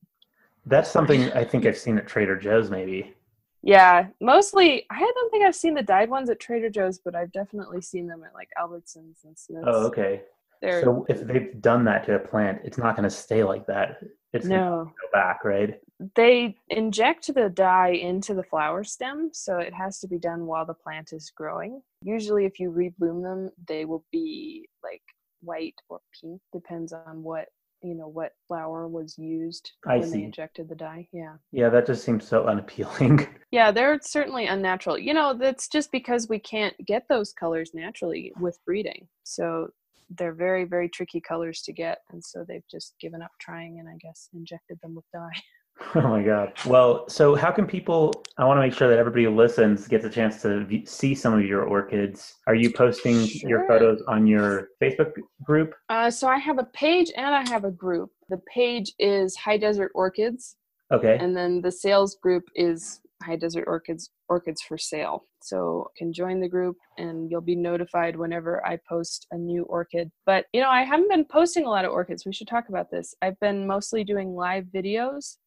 That's 0.65 0.89
something 0.89 1.31
I 1.33 1.43
think 1.43 1.65
I've 1.67 1.77
seen 1.77 1.97
at 1.97 2.07
Trader 2.07 2.37
Joe's 2.37 2.69
maybe. 2.69 3.13
Yeah, 3.61 4.07
mostly 4.21 4.85
I 4.89 4.99
don't 4.99 5.31
think 5.31 5.45
I've 5.45 5.55
seen 5.55 5.73
the 5.73 5.83
dyed 5.83 6.09
ones 6.09 6.29
at 6.29 6.39
Trader 6.39 6.69
Joe's, 6.69 6.99
but 7.03 7.15
I've 7.15 7.31
definitely 7.33 7.81
seen 7.81 8.07
them 8.07 8.23
at 8.25 8.33
like 8.33 8.49
Albertsons 8.57 9.23
and 9.25 9.37
Smith's. 9.37 9.65
Oh, 9.67 9.85
okay. 9.87 10.21
They're, 10.61 10.83
so 10.83 11.05
if 11.07 11.25
they've 11.25 11.59
done 11.61 11.85
that 11.85 12.05
to 12.05 12.15
a 12.15 12.19
plant, 12.19 12.61
it's 12.63 12.77
not 12.77 12.95
going 12.95 13.07
to 13.07 13.15
stay 13.15 13.43
like 13.43 13.65
that. 13.67 14.01
It's 14.33 14.45
no. 14.45 14.85
go 14.85 15.07
back, 15.13 15.43
right? 15.43 15.79
They 16.15 16.57
inject 16.69 17.33
the 17.33 17.49
dye 17.49 17.91
into 17.91 18.33
the 18.33 18.43
flower 18.43 18.83
stem, 18.83 19.31
so 19.33 19.57
it 19.57 19.73
has 19.73 19.99
to 19.99 20.07
be 20.07 20.19
done 20.19 20.45
while 20.45 20.65
the 20.65 20.73
plant 20.73 21.13
is 21.13 21.31
growing. 21.35 21.81
Usually, 22.01 22.45
if 22.45 22.59
you 22.59 22.71
rebloom 22.71 23.23
them, 23.23 23.49
they 23.67 23.85
will 23.85 24.05
be 24.11 24.67
like 24.83 25.01
white 25.41 25.75
or 25.89 25.99
pink, 26.21 26.41
depends 26.53 26.93
on 26.93 27.23
what 27.23 27.47
you 27.81 27.95
know 27.95 28.07
what 28.07 28.33
flower 28.47 28.87
was 28.87 29.17
used 29.17 29.71
I 29.87 29.97
when 29.97 30.09
see. 30.09 30.17
they 30.17 30.23
injected 30.25 30.69
the 30.69 30.75
dye. 30.75 31.07
Yeah. 31.11 31.35
Yeah, 31.51 31.69
that 31.69 31.85
just 31.85 32.03
seems 32.03 32.27
so 32.27 32.45
unappealing. 32.45 33.27
yeah, 33.51 33.71
they're 33.71 33.99
certainly 34.01 34.47
unnatural. 34.47 34.97
You 34.97 35.13
know, 35.13 35.33
that's 35.33 35.67
just 35.67 35.91
because 35.91 36.27
we 36.27 36.39
can't 36.39 36.75
get 36.85 37.07
those 37.07 37.33
colors 37.33 37.71
naturally 37.73 38.33
with 38.39 38.59
breeding. 38.65 39.07
So 39.23 39.69
they're 40.17 40.33
very 40.33 40.63
very 40.63 40.89
tricky 40.89 41.21
colors 41.21 41.61
to 41.61 41.73
get 41.73 41.99
and 42.11 42.23
so 42.23 42.43
they've 42.47 42.67
just 42.69 42.95
given 42.99 43.21
up 43.21 43.31
trying 43.39 43.79
and 43.79 43.87
i 43.87 43.95
guess 44.01 44.29
injected 44.33 44.77
them 44.81 44.95
with 44.95 45.05
dye. 45.13 45.29
Oh 45.95 46.09
my 46.09 46.21
god. 46.21 46.51
Well 46.65 47.07
so 47.07 47.35
how 47.35 47.51
can 47.51 47.65
people 47.65 48.11
i 48.37 48.43
want 48.43 48.57
to 48.57 48.61
make 48.61 48.73
sure 48.73 48.89
that 48.89 48.99
everybody 48.99 49.23
who 49.23 49.35
listens 49.35 49.87
gets 49.87 50.03
a 50.03 50.09
chance 50.09 50.41
to 50.41 50.65
v- 50.65 50.85
see 50.85 51.15
some 51.15 51.33
of 51.33 51.45
your 51.45 51.63
orchids. 51.63 52.35
Are 52.47 52.55
you 52.55 52.71
posting 52.73 53.25
sure. 53.25 53.49
your 53.49 53.67
photos 53.67 54.01
on 54.07 54.27
your 54.27 54.69
facebook 54.81 55.13
group? 55.43 55.73
Uh, 55.87 56.11
so 56.11 56.27
i 56.27 56.37
have 56.37 56.59
a 56.59 56.65
page 56.73 57.11
and 57.15 57.33
i 57.33 57.47
have 57.49 57.63
a 57.63 57.71
group. 57.71 58.11
The 58.27 58.41
page 58.53 58.91
is 58.99 59.37
high 59.37 59.57
desert 59.57 59.91
orchids. 59.95 60.57
Okay. 60.91 61.17
And 61.19 61.35
then 61.35 61.61
the 61.61 61.71
sales 61.71 62.15
group 62.15 62.43
is 62.55 62.99
high 63.23 63.35
desert 63.35 63.65
orchids 63.67 64.09
orchids 64.27 64.61
for 64.61 64.77
sale. 64.77 65.25
So 65.41 65.91
can 65.97 66.13
join 66.13 66.39
the 66.39 66.49
group 66.49 66.77
and 66.97 67.29
you'll 67.29 67.41
be 67.41 67.55
notified 67.55 68.15
whenever 68.15 68.65
i 68.65 68.77
post 68.87 69.27
a 69.31 69.37
new 69.37 69.63
orchid. 69.63 70.11
But 70.25 70.45
you 70.53 70.61
know 70.61 70.69
i 70.69 70.83
haven't 70.83 71.09
been 71.09 71.25
posting 71.25 71.65
a 71.65 71.69
lot 71.69 71.85
of 71.85 71.91
orchids. 71.91 72.25
We 72.25 72.33
should 72.33 72.47
talk 72.47 72.69
about 72.69 72.91
this. 72.91 73.13
I've 73.21 73.39
been 73.39 73.67
mostly 73.67 74.03
doing 74.03 74.35
live 74.35 74.65
videos. 74.73 75.37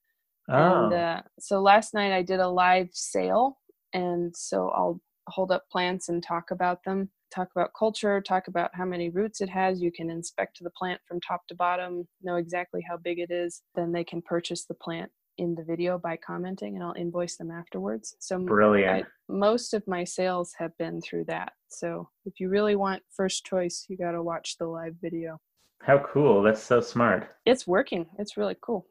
Oh. 0.50 0.86
and 0.86 0.92
uh, 0.92 1.22
so 1.38 1.60
last 1.62 1.94
night 1.94 2.12
i 2.12 2.22
did 2.22 2.40
a 2.40 2.48
live 2.48 2.88
sale. 2.92 3.58
And 3.92 4.34
so 4.36 4.68
i'll 4.70 5.00
hold 5.28 5.52
up 5.52 5.64
plants 5.70 6.08
and 6.08 6.22
talk 6.22 6.50
about 6.50 6.82
them 6.84 7.08
talk 7.32 7.48
about 7.56 7.70
culture 7.78 8.20
talk 8.20 8.48
about 8.48 8.70
how 8.74 8.84
many 8.84 9.08
roots 9.08 9.40
it 9.40 9.48
has. 9.48 9.80
You 9.80 9.90
can 9.90 10.10
inspect 10.10 10.58
the 10.60 10.70
plant 10.70 11.00
from 11.08 11.20
top 11.20 11.46
to 11.48 11.54
bottom 11.54 12.06
know 12.22 12.36
exactly 12.36 12.84
how 12.86 12.98
big 12.98 13.18
it 13.18 13.30
is. 13.30 13.62
Then 13.74 13.92
they 13.92 14.04
can 14.04 14.20
purchase 14.22 14.66
the 14.66 14.74
plant 14.74 15.10
in 15.38 15.54
the 15.54 15.64
video 15.64 15.98
by 15.98 16.16
commenting 16.16 16.74
and 16.74 16.84
I'll 16.84 16.94
invoice 16.94 17.36
them 17.36 17.50
afterwards. 17.50 18.16
So 18.18 18.38
brilliant. 18.38 19.04
I, 19.04 19.08
most 19.28 19.74
of 19.74 19.82
my 19.86 20.04
sales 20.04 20.52
have 20.58 20.76
been 20.78 21.00
through 21.00 21.24
that. 21.26 21.52
So 21.68 22.08
if 22.24 22.38
you 22.38 22.48
really 22.48 22.76
want 22.76 23.02
first 23.10 23.44
choice, 23.44 23.86
you 23.88 23.96
got 23.96 24.12
to 24.12 24.22
watch 24.22 24.56
the 24.58 24.66
live 24.66 24.94
video. 25.00 25.38
How 25.82 25.98
cool. 25.98 26.42
That's 26.42 26.62
so 26.62 26.80
smart. 26.80 27.30
It's 27.46 27.66
working. 27.66 28.06
It's 28.18 28.36
really 28.36 28.56
cool. 28.60 28.86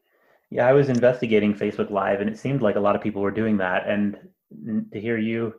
Yeah, 0.49 0.67
I 0.67 0.73
was 0.73 0.89
investigating 0.89 1.53
Facebook 1.53 1.91
Live 1.91 2.19
and 2.19 2.29
it 2.29 2.37
seemed 2.37 2.61
like 2.61 2.75
a 2.75 2.81
lot 2.81 2.95
of 2.95 3.01
people 3.01 3.21
were 3.21 3.31
doing 3.31 3.57
that 3.57 3.87
and 3.87 4.17
to 4.91 4.99
hear 4.99 5.17
you 5.17 5.53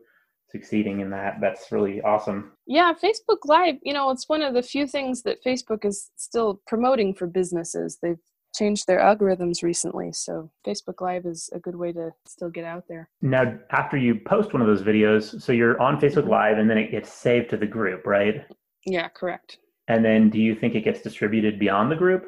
succeeding 0.51 1.01
in 1.01 1.09
that 1.09 1.39
that's 1.41 1.73
really 1.73 2.03
awesome. 2.03 2.53
Yeah, 2.67 2.93
Facebook 2.93 3.39
Live, 3.47 3.77
you 3.83 3.95
know, 3.95 4.11
it's 4.11 4.29
one 4.29 4.43
of 4.43 4.53
the 4.53 4.63
few 4.63 4.87
things 4.87 5.23
that 5.23 5.43
Facebook 5.43 5.87
is 5.87 6.11
still 6.17 6.61
promoting 6.67 7.15
for 7.15 7.27
businesses. 7.27 7.99
They've 8.03 8.21
changed 8.55 8.87
their 8.87 9.01
algorithms 9.01 9.63
recently 9.63 10.13
so 10.13 10.51
facebook 10.67 11.01
live 11.01 11.27
is 11.27 11.51
a 11.53 11.59
good 11.59 11.77
way 11.77 11.93
to 11.93 12.11
still 12.27 12.51
get 12.51 12.65
out 12.65 12.85
there. 12.89 13.09
Now 13.21 13.59
after 13.71 13.97
you 13.97 14.21
post 14.27 14.53
one 14.53 14.63
of 14.63 14.69
those 14.69 14.83
videos 14.83 15.41
so 15.41 15.53
you're 15.53 15.81
on 15.81 16.01
facebook 16.01 16.29
live 16.29 16.59
and 16.59 16.69
then 16.69 16.79
it 16.79 16.91
gets 16.91 17.13
saved 17.13 17.51
to 17.51 17.57
the 17.57 17.67
group 17.67 18.07
right? 18.07 18.45
Yeah 18.85 19.09
correct. 19.09 19.59
And 19.89 20.05
then 20.05 20.31
do 20.31 20.39
you 20.39 20.55
think 20.55 20.75
it 20.75 20.85
gets 20.85 21.01
distributed 21.01 21.59
beyond 21.59 21.91
the 21.91 21.97
group 21.97 22.27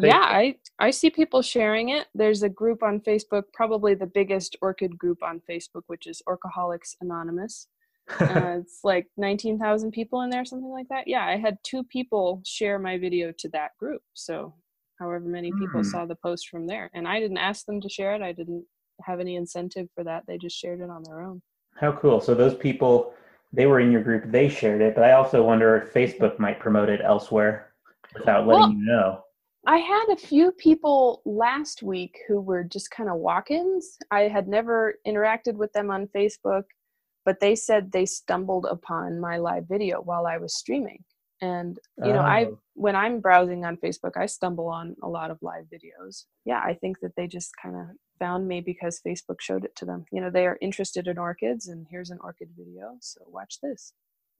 yeah 0.00 0.18
i 0.18 0.54
i 0.78 0.90
see 0.90 1.08
people 1.08 1.40
sharing 1.42 1.90
it. 1.90 2.06
There's 2.14 2.42
a 2.42 2.48
group 2.48 2.82
on 2.82 3.00
facebook 3.00 3.44
probably 3.52 3.94
the 3.94 4.06
biggest 4.06 4.56
orchid 4.60 4.98
group 4.98 5.22
on 5.22 5.40
facebook 5.50 5.84
which 5.86 6.06
is 6.06 6.22
orcaholics 6.28 6.96
anonymous. 7.00 7.68
Uh, 8.18 8.58
it's 8.58 8.80
like 8.82 9.06
19,000 9.18 9.92
people 9.92 10.22
in 10.22 10.30
there, 10.30 10.44
something 10.44 10.70
like 10.70 10.88
that. 10.88 11.06
Yeah, 11.06 11.24
I 11.24 11.36
had 11.36 11.58
two 11.62 11.84
people 11.84 12.42
share 12.44 12.76
my 12.76 12.98
video 12.98 13.32
to 13.38 13.48
that 13.50 13.70
group. 13.78 14.02
So 14.14 14.52
however 15.00 15.24
many 15.24 15.50
people 15.58 15.80
mm. 15.80 15.86
saw 15.86 16.06
the 16.06 16.14
post 16.14 16.48
from 16.48 16.66
there. 16.66 16.90
And 16.94 17.08
I 17.08 17.18
didn't 17.18 17.38
ask 17.38 17.66
them 17.66 17.80
to 17.80 17.88
share 17.88 18.14
it. 18.14 18.22
I 18.22 18.32
didn't 18.32 18.64
have 19.02 19.18
any 19.18 19.36
incentive 19.36 19.88
for 19.94 20.04
that. 20.04 20.24
They 20.28 20.38
just 20.38 20.56
shared 20.56 20.80
it 20.80 20.90
on 20.90 21.02
their 21.02 21.22
own. 21.22 21.42
How 21.74 21.92
cool. 21.92 22.20
So 22.20 22.34
those 22.34 22.54
people 22.54 23.14
they 23.52 23.66
were 23.66 23.80
in 23.80 23.90
your 23.90 24.02
group, 24.02 24.30
they 24.30 24.48
shared 24.48 24.80
it, 24.80 24.94
but 24.94 25.04
I 25.04 25.12
also 25.12 25.42
wonder 25.42 25.76
if 25.76 25.92
Facebook 25.92 26.38
might 26.38 26.60
promote 26.60 26.88
it 26.88 27.00
elsewhere 27.02 27.72
without 28.14 28.46
letting 28.46 28.60
well, 28.60 28.72
you 28.72 28.84
know. 28.86 29.24
I 29.66 29.78
had 29.78 30.06
a 30.10 30.16
few 30.16 30.52
people 30.52 31.20
last 31.24 31.82
week 31.82 32.18
who 32.28 32.40
were 32.40 32.64
just 32.64 32.90
kind 32.90 33.08
of 33.08 33.16
walk-ins. 33.16 33.98
I 34.10 34.22
had 34.22 34.48
never 34.48 34.94
interacted 35.06 35.54
with 35.54 35.72
them 35.72 35.90
on 35.90 36.08
Facebook, 36.14 36.62
but 37.24 37.40
they 37.40 37.56
said 37.56 37.90
they 37.90 38.06
stumbled 38.06 38.66
upon 38.70 39.20
my 39.20 39.36
live 39.36 39.66
video 39.68 40.00
while 40.00 40.26
I 40.26 40.38
was 40.38 40.56
streaming 40.56 41.04
and 41.40 41.78
you 42.04 42.12
know 42.12 42.20
i 42.20 42.44
oh. 42.44 42.58
when 42.74 42.94
i'm 42.94 43.20
browsing 43.20 43.64
on 43.64 43.76
facebook 43.76 44.16
i 44.16 44.26
stumble 44.26 44.66
on 44.66 44.94
a 45.02 45.08
lot 45.08 45.30
of 45.30 45.38
live 45.42 45.64
videos. 45.72 46.24
Yeah 46.44 46.60
i 46.64 46.74
think 46.74 47.00
that 47.00 47.12
they 47.16 47.26
just 47.26 47.52
kind 47.62 47.76
of 47.76 47.86
found 48.18 48.46
me 48.46 48.60
because 48.60 49.00
facebook 49.06 49.40
showed 49.40 49.64
it 49.64 49.74
to 49.76 49.84
them. 49.84 50.04
You 50.12 50.20
know 50.20 50.30
they 50.30 50.46
are 50.46 50.58
interested 50.60 51.06
in 51.06 51.18
orchids 51.18 51.68
and 51.68 51.86
here's 51.90 52.10
an 52.10 52.18
orchid 52.22 52.50
video 52.56 52.96
so 53.00 53.20
watch 53.26 53.58
this. 53.62 53.92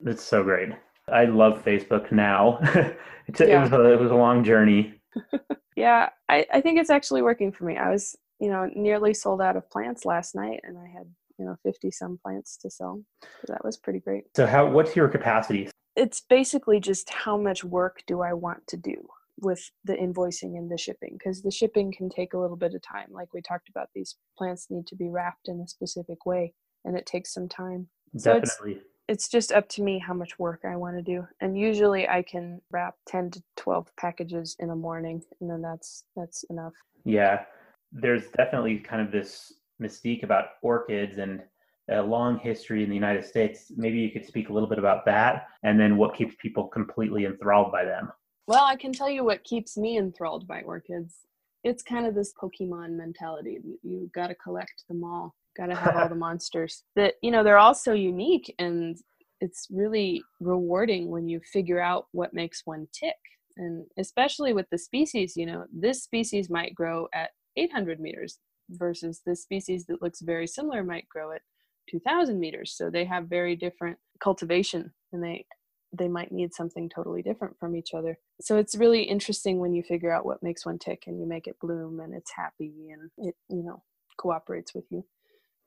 It's 0.04 0.22
so 0.22 0.42
great. 0.42 0.70
I 1.08 1.24
love 1.24 1.64
facebook 1.64 2.12
now. 2.12 2.58
It's, 3.26 3.38
yeah. 3.38 3.60
it, 3.60 3.70
was 3.70 3.72
a, 3.72 3.92
it 3.92 4.00
was 4.00 4.10
a 4.10 4.16
long 4.16 4.44
journey. 4.44 5.00
Yeah 5.76 6.10
I, 6.28 6.46
I 6.52 6.60
think 6.60 6.78
it's 6.78 6.90
actually 6.90 7.22
working 7.22 7.52
for 7.52 7.64
me. 7.64 7.78
I 7.78 7.90
was 7.90 8.16
you 8.38 8.48
know 8.48 8.68
nearly 8.74 9.14
sold 9.14 9.40
out 9.40 9.56
of 9.56 9.70
plants 9.70 10.04
last 10.04 10.34
night 10.34 10.60
and 10.62 10.76
i 10.78 10.86
had 10.86 11.06
you 11.38 11.46
know 11.46 11.56
50 11.62 11.90
some 11.90 12.18
plants 12.22 12.58
to 12.58 12.70
sell. 12.70 13.02
So 13.22 13.52
that 13.52 13.64
was 13.64 13.78
pretty 13.78 14.00
great. 14.00 14.24
So 14.36 14.46
how 14.46 14.68
what's 14.68 14.94
your 14.94 15.08
capacity 15.08 15.70
it's 15.96 16.20
basically 16.20 16.80
just 16.80 17.10
how 17.10 17.36
much 17.36 17.64
work 17.64 18.02
do 18.06 18.20
I 18.20 18.32
want 18.32 18.66
to 18.68 18.76
do 18.76 18.96
with 19.38 19.70
the 19.84 19.94
invoicing 19.94 20.56
and 20.58 20.70
the 20.70 20.78
shipping 20.78 21.16
because 21.18 21.42
the 21.42 21.50
shipping 21.50 21.92
can 21.92 22.08
take 22.10 22.34
a 22.34 22.38
little 22.38 22.56
bit 22.56 22.74
of 22.74 22.82
time 22.82 23.08
like 23.10 23.32
we 23.32 23.40
talked 23.40 23.68
about 23.68 23.88
these 23.94 24.16
plants 24.36 24.66
need 24.70 24.86
to 24.86 24.94
be 24.94 25.08
wrapped 25.08 25.48
in 25.48 25.60
a 25.60 25.66
specific 25.66 26.26
way 26.26 26.52
and 26.84 26.96
it 26.96 27.06
takes 27.06 27.32
some 27.32 27.48
time. 27.48 27.88
Definitely 28.14 28.74
so 28.74 28.80
it's, 28.80 28.84
it's 29.08 29.28
just 29.28 29.52
up 29.52 29.68
to 29.70 29.82
me 29.82 29.98
how 29.98 30.12
much 30.12 30.38
work 30.38 30.60
i 30.64 30.76
want 30.76 30.96
to 30.96 31.02
do 31.02 31.26
and 31.40 31.58
usually 31.58 32.08
i 32.08 32.22
can 32.22 32.60
wrap 32.70 32.96
10 33.08 33.30
to 33.30 33.42
12 33.56 33.88
packages 33.96 34.56
in 34.58 34.70
a 34.70 34.76
morning 34.76 35.22
and 35.40 35.50
then 35.50 35.62
that's 35.62 36.04
that's 36.16 36.44
enough. 36.50 36.74
Yeah 37.04 37.44
there's 37.92 38.28
definitely 38.36 38.78
kind 38.78 39.02
of 39.02 39.10
this 39.10 39.54
mystique 39.80 40.22
about 40.22 40.50
orchids 40.62 41.18
and 41.18 41.42
a 41.90 42.02
long 42.02 42.38
history 42.38 42.82
in 42.82 42.88
the 42.88 42.94
United 42.94 43.24
States. 43.24 43.72
Maybe 43.76 43.98
you 43.98 44.10
could 44.10 44.24
speak 44.24 44.48
a 44.48 44.52
little 44.52 44.68
bit 44.68 44.78
about 44.78 45.04
that 45.06 45.48
and 45.62 45.78
then 45.78 45.96
what 45.96 46.14
keeps 46.14 46.34
people 46.40 46.68
completely 46.68 47.24
enthralled 47.24 47.72
by 47.72 47.84
them. 47.84 48.10
Well, 48.46 48.64
I 48.64 48.76
can 48.76 48.92
tell 48.92 49.10
you 49.10 49.24
what 49.24 49.44
keeps 49.44 49.76
me 49.76 49.98
enthralled 49.98 50.46
by 50.46 50.62
orchids. 50.62 51.18
It's 51.62 51.82
kind 51.82 52.06
of 52.06 52.14
this 52.14 52.32
Pokemon 52.32 52.96
mentality. 52.96 53.58
You 53.82 54.10
got 54.14 54.28
to 54.28 54.34
collect 54.34 54.84
them 54.88 55.04
all, 55.04 55.34
got 55.56 55.66
to 55.66 55.76
have 55.76 55.96
all 55.96 56.08
the 56.08 56.14
monsters. 56.14 56.84
That, 56.96 57.14
you 57.22 57.30
know, 57.30 57.44
they're 57.44 57.58
all 57.58 57.74
so 57.74 57.92
unique 57.92 58.54
and 58.58 58.96
it's 59.40 59.66
really 59.70 60.22
rewarding 60.40 61.08
when 61.08 61.28
you 61.28 61.40
figure 61.52 61.80
out 61.80 62.06
what 62.12 62.34
makes 62.34 62.62
one 62.64 62.86
tick. 62.92 63.16
And 63.56 63.84
especially 63.98 64.52
with 64.52 64.66
the 64.70 64.78
species, 64.78 65.36
you 65.36 65.46
know, 65.46 65.64
this 65.72 66.02
species 66.02 66.48
might 66.48 66.74
grow 66.74 67.08
at 67.14 67.30
800 67.56 68.00
meters 68.00 68.38
versus 68.70 69.22
this 69.26 69.42
species 69.42 69.86
that 69.86 70.02
looks 70.02 70.20
very 70.20 70.46
similar 70.46 70.82
might 70.84 71.08
grow 71.08 71.32
at 71.32 71.42
2000 71.90 72.38
meters. 72.38 72.72
So 72.76 72.90
they 72.90 73.04
have 73.04 73.28
very 73.28 73.56
different 73.56 73.98
cultivation 74.22 74.92
and 75.12 75.22
they 75.22 75.46
they 75.92 76.08
might 76.08 76.30
need 76.30 76.54
something 76.54 76.88
totally 76.88 77.20
different 77.20 77.58
from 77.58 77.74
each 77.74 77.94
other. 77.94 78.16
So 78.40 78.56
it's 78.56 78.76
really 78.76 79.02
interesting 79.02 79.58
when 79.58 79.74
you 79.74 79.82
figure 79.82 80.12
out 80.12 80.24
what 80.24 80.42
makes 80.42 80.64
one 80.64 80.78
tick 80.78 81.04
and 81.08 81.18
you 81.18 81.26
make 81.26 81.48
it 81.48 81.58
bloom 81.60 81.98
and 81.98 82.14
it's 82.14 82.30
happy 82.30 82.90
and 82.92 83.10
it, 83.18 83.34
you 83.48 83.64
know, 83.64 83.82
cooperates 84.16 84.72
with 84.72 84.84
you. 84.90 85.04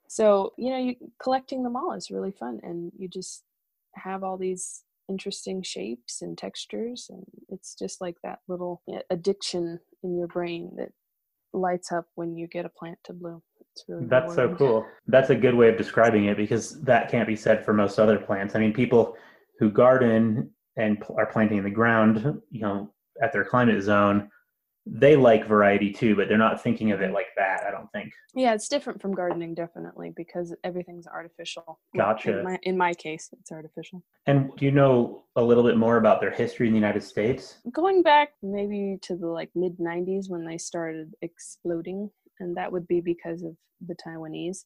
So, 0.07 0.53
you 0.57 0.69
know, 0.69 0.77
you 0.77 0.95
collecting 1.21 1.63
them 1.63 1.75
all 1.75 1.91
is 1.93 2.09
really 2.09 2.31
fun 2.31 2.59
and 2.63 2.91
you 2.97 3.09
just 3.09 3.43
have 3.95 4.23
all 4.23 4.37
these 4.37 4.83
interesting 5.09 5.61
shapes 5.61 6.21
and 6.21 6.37
textures 6.37 7.07
and 7.09 7.25
it's 7.49 7.75
just 7.75 7.99
like 7.99 8.15
that 8.23 8.39
little 8.47 8.81
eh, 8.89 9.01
addiction 9.09 9.79
in 10.03 10.17
your 10.17 10.27
brain 10.27 10.71
that 10.77 10.91
lights 11.51 11.91
up 11.91 12.05
when 12.15 12.37
you 12.37 12.47
get 12.47 12.65
a 12.65 12.69
plant 12.69 12.97
to 13.03 13.13
bloom 13.13 13.41
really 13.87 14.05
that's 14.05 14.35
so 14.35 14.53
cool 14.55 14.85
that's 15.07 15.29
a 15.29 15.35
good 15.35 15.55
way 15.55 15.69
of 15.69 15.77
describing 15.77 16.25
it 16.25 16.37
because 16.37 16.81
that 16.81 17.09
can't 17.09 17.27
be 17.27 17.35
said 17.35 17.63
for 17.63 17.73
most 17.73 17.99
other 17.99 18.17
plants 18.17 18.55
i 18.55 18.59
mean 18.59 18.73
people 18.73 19.15
who 19.59 19.69
garden 19.69 20.49
and 20.77 21.03
are 21.17 21.25
planting 21.25 21.57
in 21.57 21.63
the 21.63 21.69
ground 21.69 22.41
you 22.49 22.61
know 22.61 22.91
at 23.21 23.31
their 23.31 23.45
climate 23.45 23.81
zone 23.81 24.29
they 24.85 25.15
like 25.15 25.47
variety 25.47 25.91
too, 25.93 26.15
but 26.15 26.27
they're 26.27 26.37
not 26.37 26.61
thinking 26.61 26.91
of 26.91 27.01
it 27.01 27.13
like 27.13 27.27
that. 27.37 27.63
I 27.65 27.71
don't 27.71 27.89
think. 27.91 28.11
Yeah, 28.35 28.53
it's 28.53 28.67
different 28.67 29.01
from 29.01 29.13
gardening, 29.13 29.53
definitely, 29.55 30.11
because 30.15 30.53
everything's 30.63 31.07
artificial. 31.07 31.79
Gotcha. 31.95 32.39
In 32.39 32.43
my, 32.43 32.59
in 32.63 32.77
my 32.77 32.93
case, 32.93 33.29
it's 33.39 33.51
artificial. 33.51 34.03
And 34.25 34.53
do 34.57 34.65
you 34.65 34.71
know 34.71 35.23
a 35.35 35.41
little 35.41 35.63
bit 35.63 35.77
more 35.77 35.97
about 35.97 36.19
their 36.19 36.31
history 36.31 36.67
in 36.67 36.73
the 36.73 36.79
United 36.79 37.03
States? 37.03 37.59
Going 37.71 38.03
back 38.03 38.33
maybe 38.41 38.97
to 39.03 39.15
the 39.15 39.27
like 39.27 39.49
mid 39.55 39.77
'90s 39.77 40.29
when 40.29 40.45
they 40.45 40.57
started 40.57 41.13
exploding, 41.21 42.09
and 42.39 42.55
that 42.57 42.71
would 42.71 42.87
be 42.87 43.01
because 43.01 43.43
of 43.43 43.55
the 43.85 43.95
Taiwanese. 43.95 44.63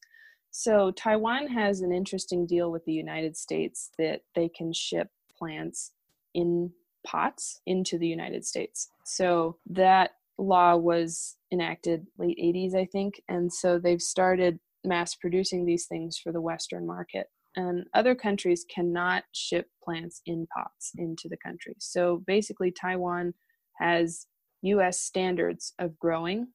So 0.50 0.90
Taiwan 0.92 1.48
has 1.48 1.80
an 1.80 1.92
interesting 1.92 2.46
deal 2.46 2.70
with 2.70 2.84
the 2.84 2.92
United 2.92 3.36
States 3.36 3.90
that 3.98 4.22
they 4.34 4.48
can 4.48 4.72
ship 4.72 5.08
plants 5.38 5.92
in 6.34 6.72
pots 7.06 7.60
into 7.66 7.98
the 7.98 8.06
United 8.06 8.44
States. 8.44 8.88
So 9.04 9.58
that 9.66 10.12
law 10.38 10.76
was 10.76 11.36
enacted 11.52 12.06
late 12.18 12.38
80s, 12.38 12.74
I 12.74 12.86
think. 12.86 13.20
And 13.28 13.52
so 13.52 13.78
they've 13.78 14.00
started 14.02 14.58
mass 14.84 15.14
producing 15.14 15.64
these 15.64 15.86
things 15.86 16.18
for 16.18 16.32
the 16.32 16.40
Western 16.40 16.86
market. 16.86 17.26
And 17.56 17.86
other 17.94 18.14
countries 18.14 18.64
cannot 18.72 19.24
ship 19.32 19.66
plants 19.82 20.22
in 20.26 20.46
pots 20.56 20.92
into 20.96 21.28
the 21.28 21.36
country. 21.36 21.74
So 21.78 22.22
basically, 22.26 22.70
Taiwan 22.70 23.34
has 23.78 24.26
US 24.62 25.00
standards 25.00 25.72
of 25.78 25.98
growing. 25.98 26.48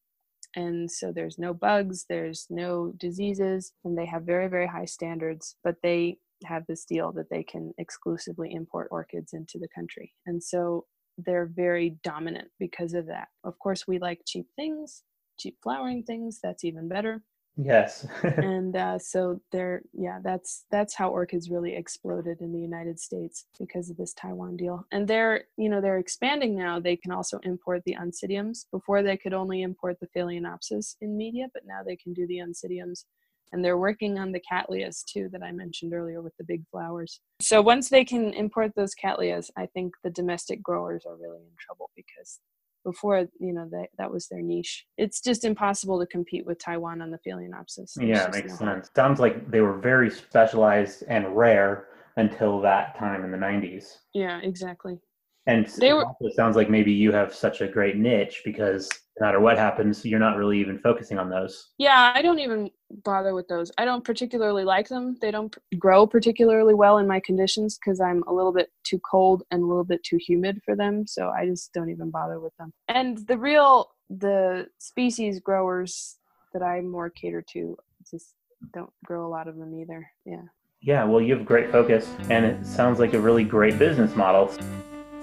And 0.56 0.90
so 0.90 1.12
there's 1.12 1.40
no 1.40 1.54
bugs, 1.54 2.06
there's 2.08 2.46
no 2.50 2.94
diseases, 2.98 3.74
and 3.84 3.98
they 3.98 4.06
have 4.06 4.24
very, 4.24 4.48
very 4.48 4.68
high 4.68 4.86
standards, 4.86 5.56
but 5.64 5.76
they 5.82 6.18
have 6.46 6.64
this 6.68 6.86
deal 6.86 7.12
that 7.14 7.30
they 7.30 7.44
can 7.44 7.74
exclusively 7.78 8.54
import 8.54 8.88
orchids 8.92 9.34
into 9.34 9.58
the 9.58 9.68
country. 9.74 10.14
And 10.26 10.44
so 10.44 10.86
they're 11.18 11.50
very 11.54 11.98
dominant 12.04 12.50
because 12.60 12.94
of 12.94 13.08
that. 13.08 13.30
Of 13.44 13.58
course, 13.60 13.88
we 13.88 14.00
like 14.00 14.22
cheap 14.28 14.48
things, 14.56 15.04
cheap 15.40 15.58
flowering 15.64 16.04
things. 16.04 16.40
That's 16.44 16.64
even 16.64 16.88
better. 16.88 17.24
Yes. 17.56 18.08
and 18.24 18.76
uh, 18.76 18.98
so 18.98 19.40
they're 19.52 19.82
yeah, 19.94 20.20
that's 20.24 20.66
that's 20.72 20.96
how 20.96 21.10
orchids 21.10 21.50
really 21.50 21.76
exploded 21.76 22.42
in 22.42 22.52
the 22.52 22.60
United 22.60 23.00
States 23.00 23.46
because 23.60 23.90
of 23.90 23.98
this 23.98 24.14
Taiwan 24.14 24.58
deal. 24.58 24.86
And 24.92 25.08
they're 25.08 25.44
you 25.58 25.70
know 25.70 25.80
they're 25.80 26.00
expanding 26.00 26.58
now. 26.58 26.80
They 26.80 26.96
can 26.96 27.12
also 27.12 27.40
import 27.44 27.84
the 27.86 27.96
oncidiums. 28.00 28.66
Before 28.72 29.04
they 29.04 29.18
could 29.18 29.34
only 29.34 29.62
import 29.62 29.98
the 30.00 30.08
phalaenopsis 30.16 30.96
in 31.02 31.16
media, 31.16 31.48
but 31.54 31.64
now 31.66 31.82
they 31.86 31.96
can 31.96 32.14
do 32.14 32.26
the 32.28 32.38
oncidiums 32.38 33.06
and 33.54 33.64
they're 33.64 33.78
working 33.78 34.18
on 34.18 34.32
the 34.32 34.42
cattleyas 34.52 35.06
too 35.06 35.30
that 35.32 35.44
I 35.44 35.52
mentioned 35.52 35.94
earlier 35.94 36.22
with 36.22 36.36
the 36.38 36.44
big 36.44 36.64
flowers. 36.72 37.22
So 37.40 37.62
once 37.62 37.88
they 37.88 38.04
can 38.04 38.34
import 38.34 38.72
those 38.76 38.96
cattleyas, 38.96 39.52
I 39.56 39.68
think 39.68 39.94
the 40.04 40.10
domestic 40.10 40.64
growers 40.64 41.06
are 41.06 41.16
really 41.16 41.44
in 41.44 41.54
trouble 41.60 41.92
because 41.96 42.40
before 42.84 43.28
you 43.40 43.54
know 43.54 43.68
that 43.72 43.88
that 43.98 44.12
was 44.12 44.28
their 44.28 44.42
niche. 44.42 44.86
It's 44.98 45.22
just 45.22 45.46
impossible 45.46 46.00
to 46.00 46.06
compete 46.06 46.46
with 46.46 46.60
Taiwan 46.60 47.02
on 47.02 47.12
the 47.12 47.20
Phalaenopsis. 47.28 47.94
There's 47.96 47.98
yeah, 47.98 48.30
makes 48.32 48.60
no 48.60 48.68
sense. 48.68 48.90
Sounds 48.96 49.20
like 49.20 49.50
they 49.50 49.62
were 49.62 49.78
very 49.78 50.10
specialized 50.10 51.04
and 51.08 51.36
rare 51.36 51.88
until 52.18 52.62
that 52.62 52.98
time 52.98 53.24
in 53.24 53.32
the 53.32 53.38
90s. 53.38 53.86
Yeah, 54.14 54.40
exactly. 54.44 55.00
And 55.46 55.68
they 55.68 55.92
were, 55.92 56.06
it 56.22 56.36
sounds 56.36 56.56
like 56.56 56.70
maybe 56.70 56.94
you 56.94 57.12
have 57.12 57.36
such 57.36 57.60
a 57.60 57.68
great 57.68 57.98
niche 57.98 58.44
because 58.46 58.90
no 59.20 59.26
matter 59.26 59.42
what 59.42 59.58
happens, 59.58 60.06
you're 60.06 60.20
not 60.20 60.38
really 60.38 60.60
even 60.60 60.80
focusing 60.80 61.20
on 61.20 61.30
those. 61.30 61.74
Yeah, 61.78 62.14
I 62.16 62.22
don't 62.22 62.40
even 62.40 62.70
bother 63.04 63.34
with 63.34 63.48
those. 63.48 63.72
I 63.78 63.86
don't 63.86 64.04
particularly 64.04 64.64
like 64.64 64.88
them. 64.88 65.18
They 65.22 65.32
don't 65.32 65.56
grow 65.80 66.06
particularly 66.06 66.74
well 66.74 66.98
in 66.98 67.08
my 67.08 67.20
conditions 67.20 67.78
because 67.78 68.00
I'm 68.00 68.24
a 68.28 68.34
little 68.34 68.54
bit 68.54 68.72
too 68.84 69.00
cold 69.00 69.44
and 69.52 69.64
a 69.64 69.66
little 69.66 69.84
bit 69.84 70.04
too 70.04 70.18
humid 70.18 70.62
for 70.64 70.76
them. 70.76 71.08
So 71.08 71.30
I 71.30 71.46
just 71.46 71.74
don't 71.74 71.90
even 71.90 72.10
bother 72.10 72.40
with 72.40 72.56
them. 72.58 72.72
And 72.88 73.18
the 73.28 73.38
real, 73.38 73.92
the 74.10 74.68
species 74.78 75.40
growers 75.40 76.18
that 76.54 76.62
I 76.62 76.82
more 76.82 77.10
cater 77.10 77.42
to 77.54 77.78
just 78.10 78.36
don't 78.74 78.92
grow 79.06 79.26
a 79.26 79.30
lot 79.30 79.48
of 79.48 79.58
them 79.58 79.74
either. 79.80 80.10
Yeah. 80.26 80.44
Yeah, 80.82 81.06
well, 81.06 81.22
you 81.22 81.36
have 81.36 81.46
great 81.46 81.72
focus 81.72 82.10
and 82.30 82.46
it 82.46 82.66
sounds 82.66 83.00
like 83.00 83.14
a 83.14 83.20
really 83.20 83.44
great 83.44 83.80
business 83.80 84.16
model. 84.16 84.52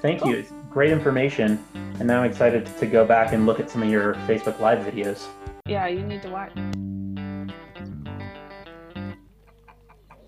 Thank 0.00 0.24
you. 0.24 0.36
Oh. 0.36 0.38
It's 0.38 0.52
great 0.70 0.90
information. 0.90 1.62
And 1.74 2.06
now 2.06 2.22
I'm 2.22 2.30
excited 2.30 2.64
to 2.64 2.86
go 2.86 3.04
back 3.04 3.34
and 3.34 3.44
look 3.44 3.60
at 3.60 3.70
some 3.70 3.82
of 3.82 3.90
your 3.90 4.14
Facebook 4.26 4.58
Live 4.58 4.78
videos. 4.78 5.26
Yeah, 5.66 5.86
you 5.86 6.02
need 6.02 6.22
to 6.22 6.30
watch. 6.30 6.52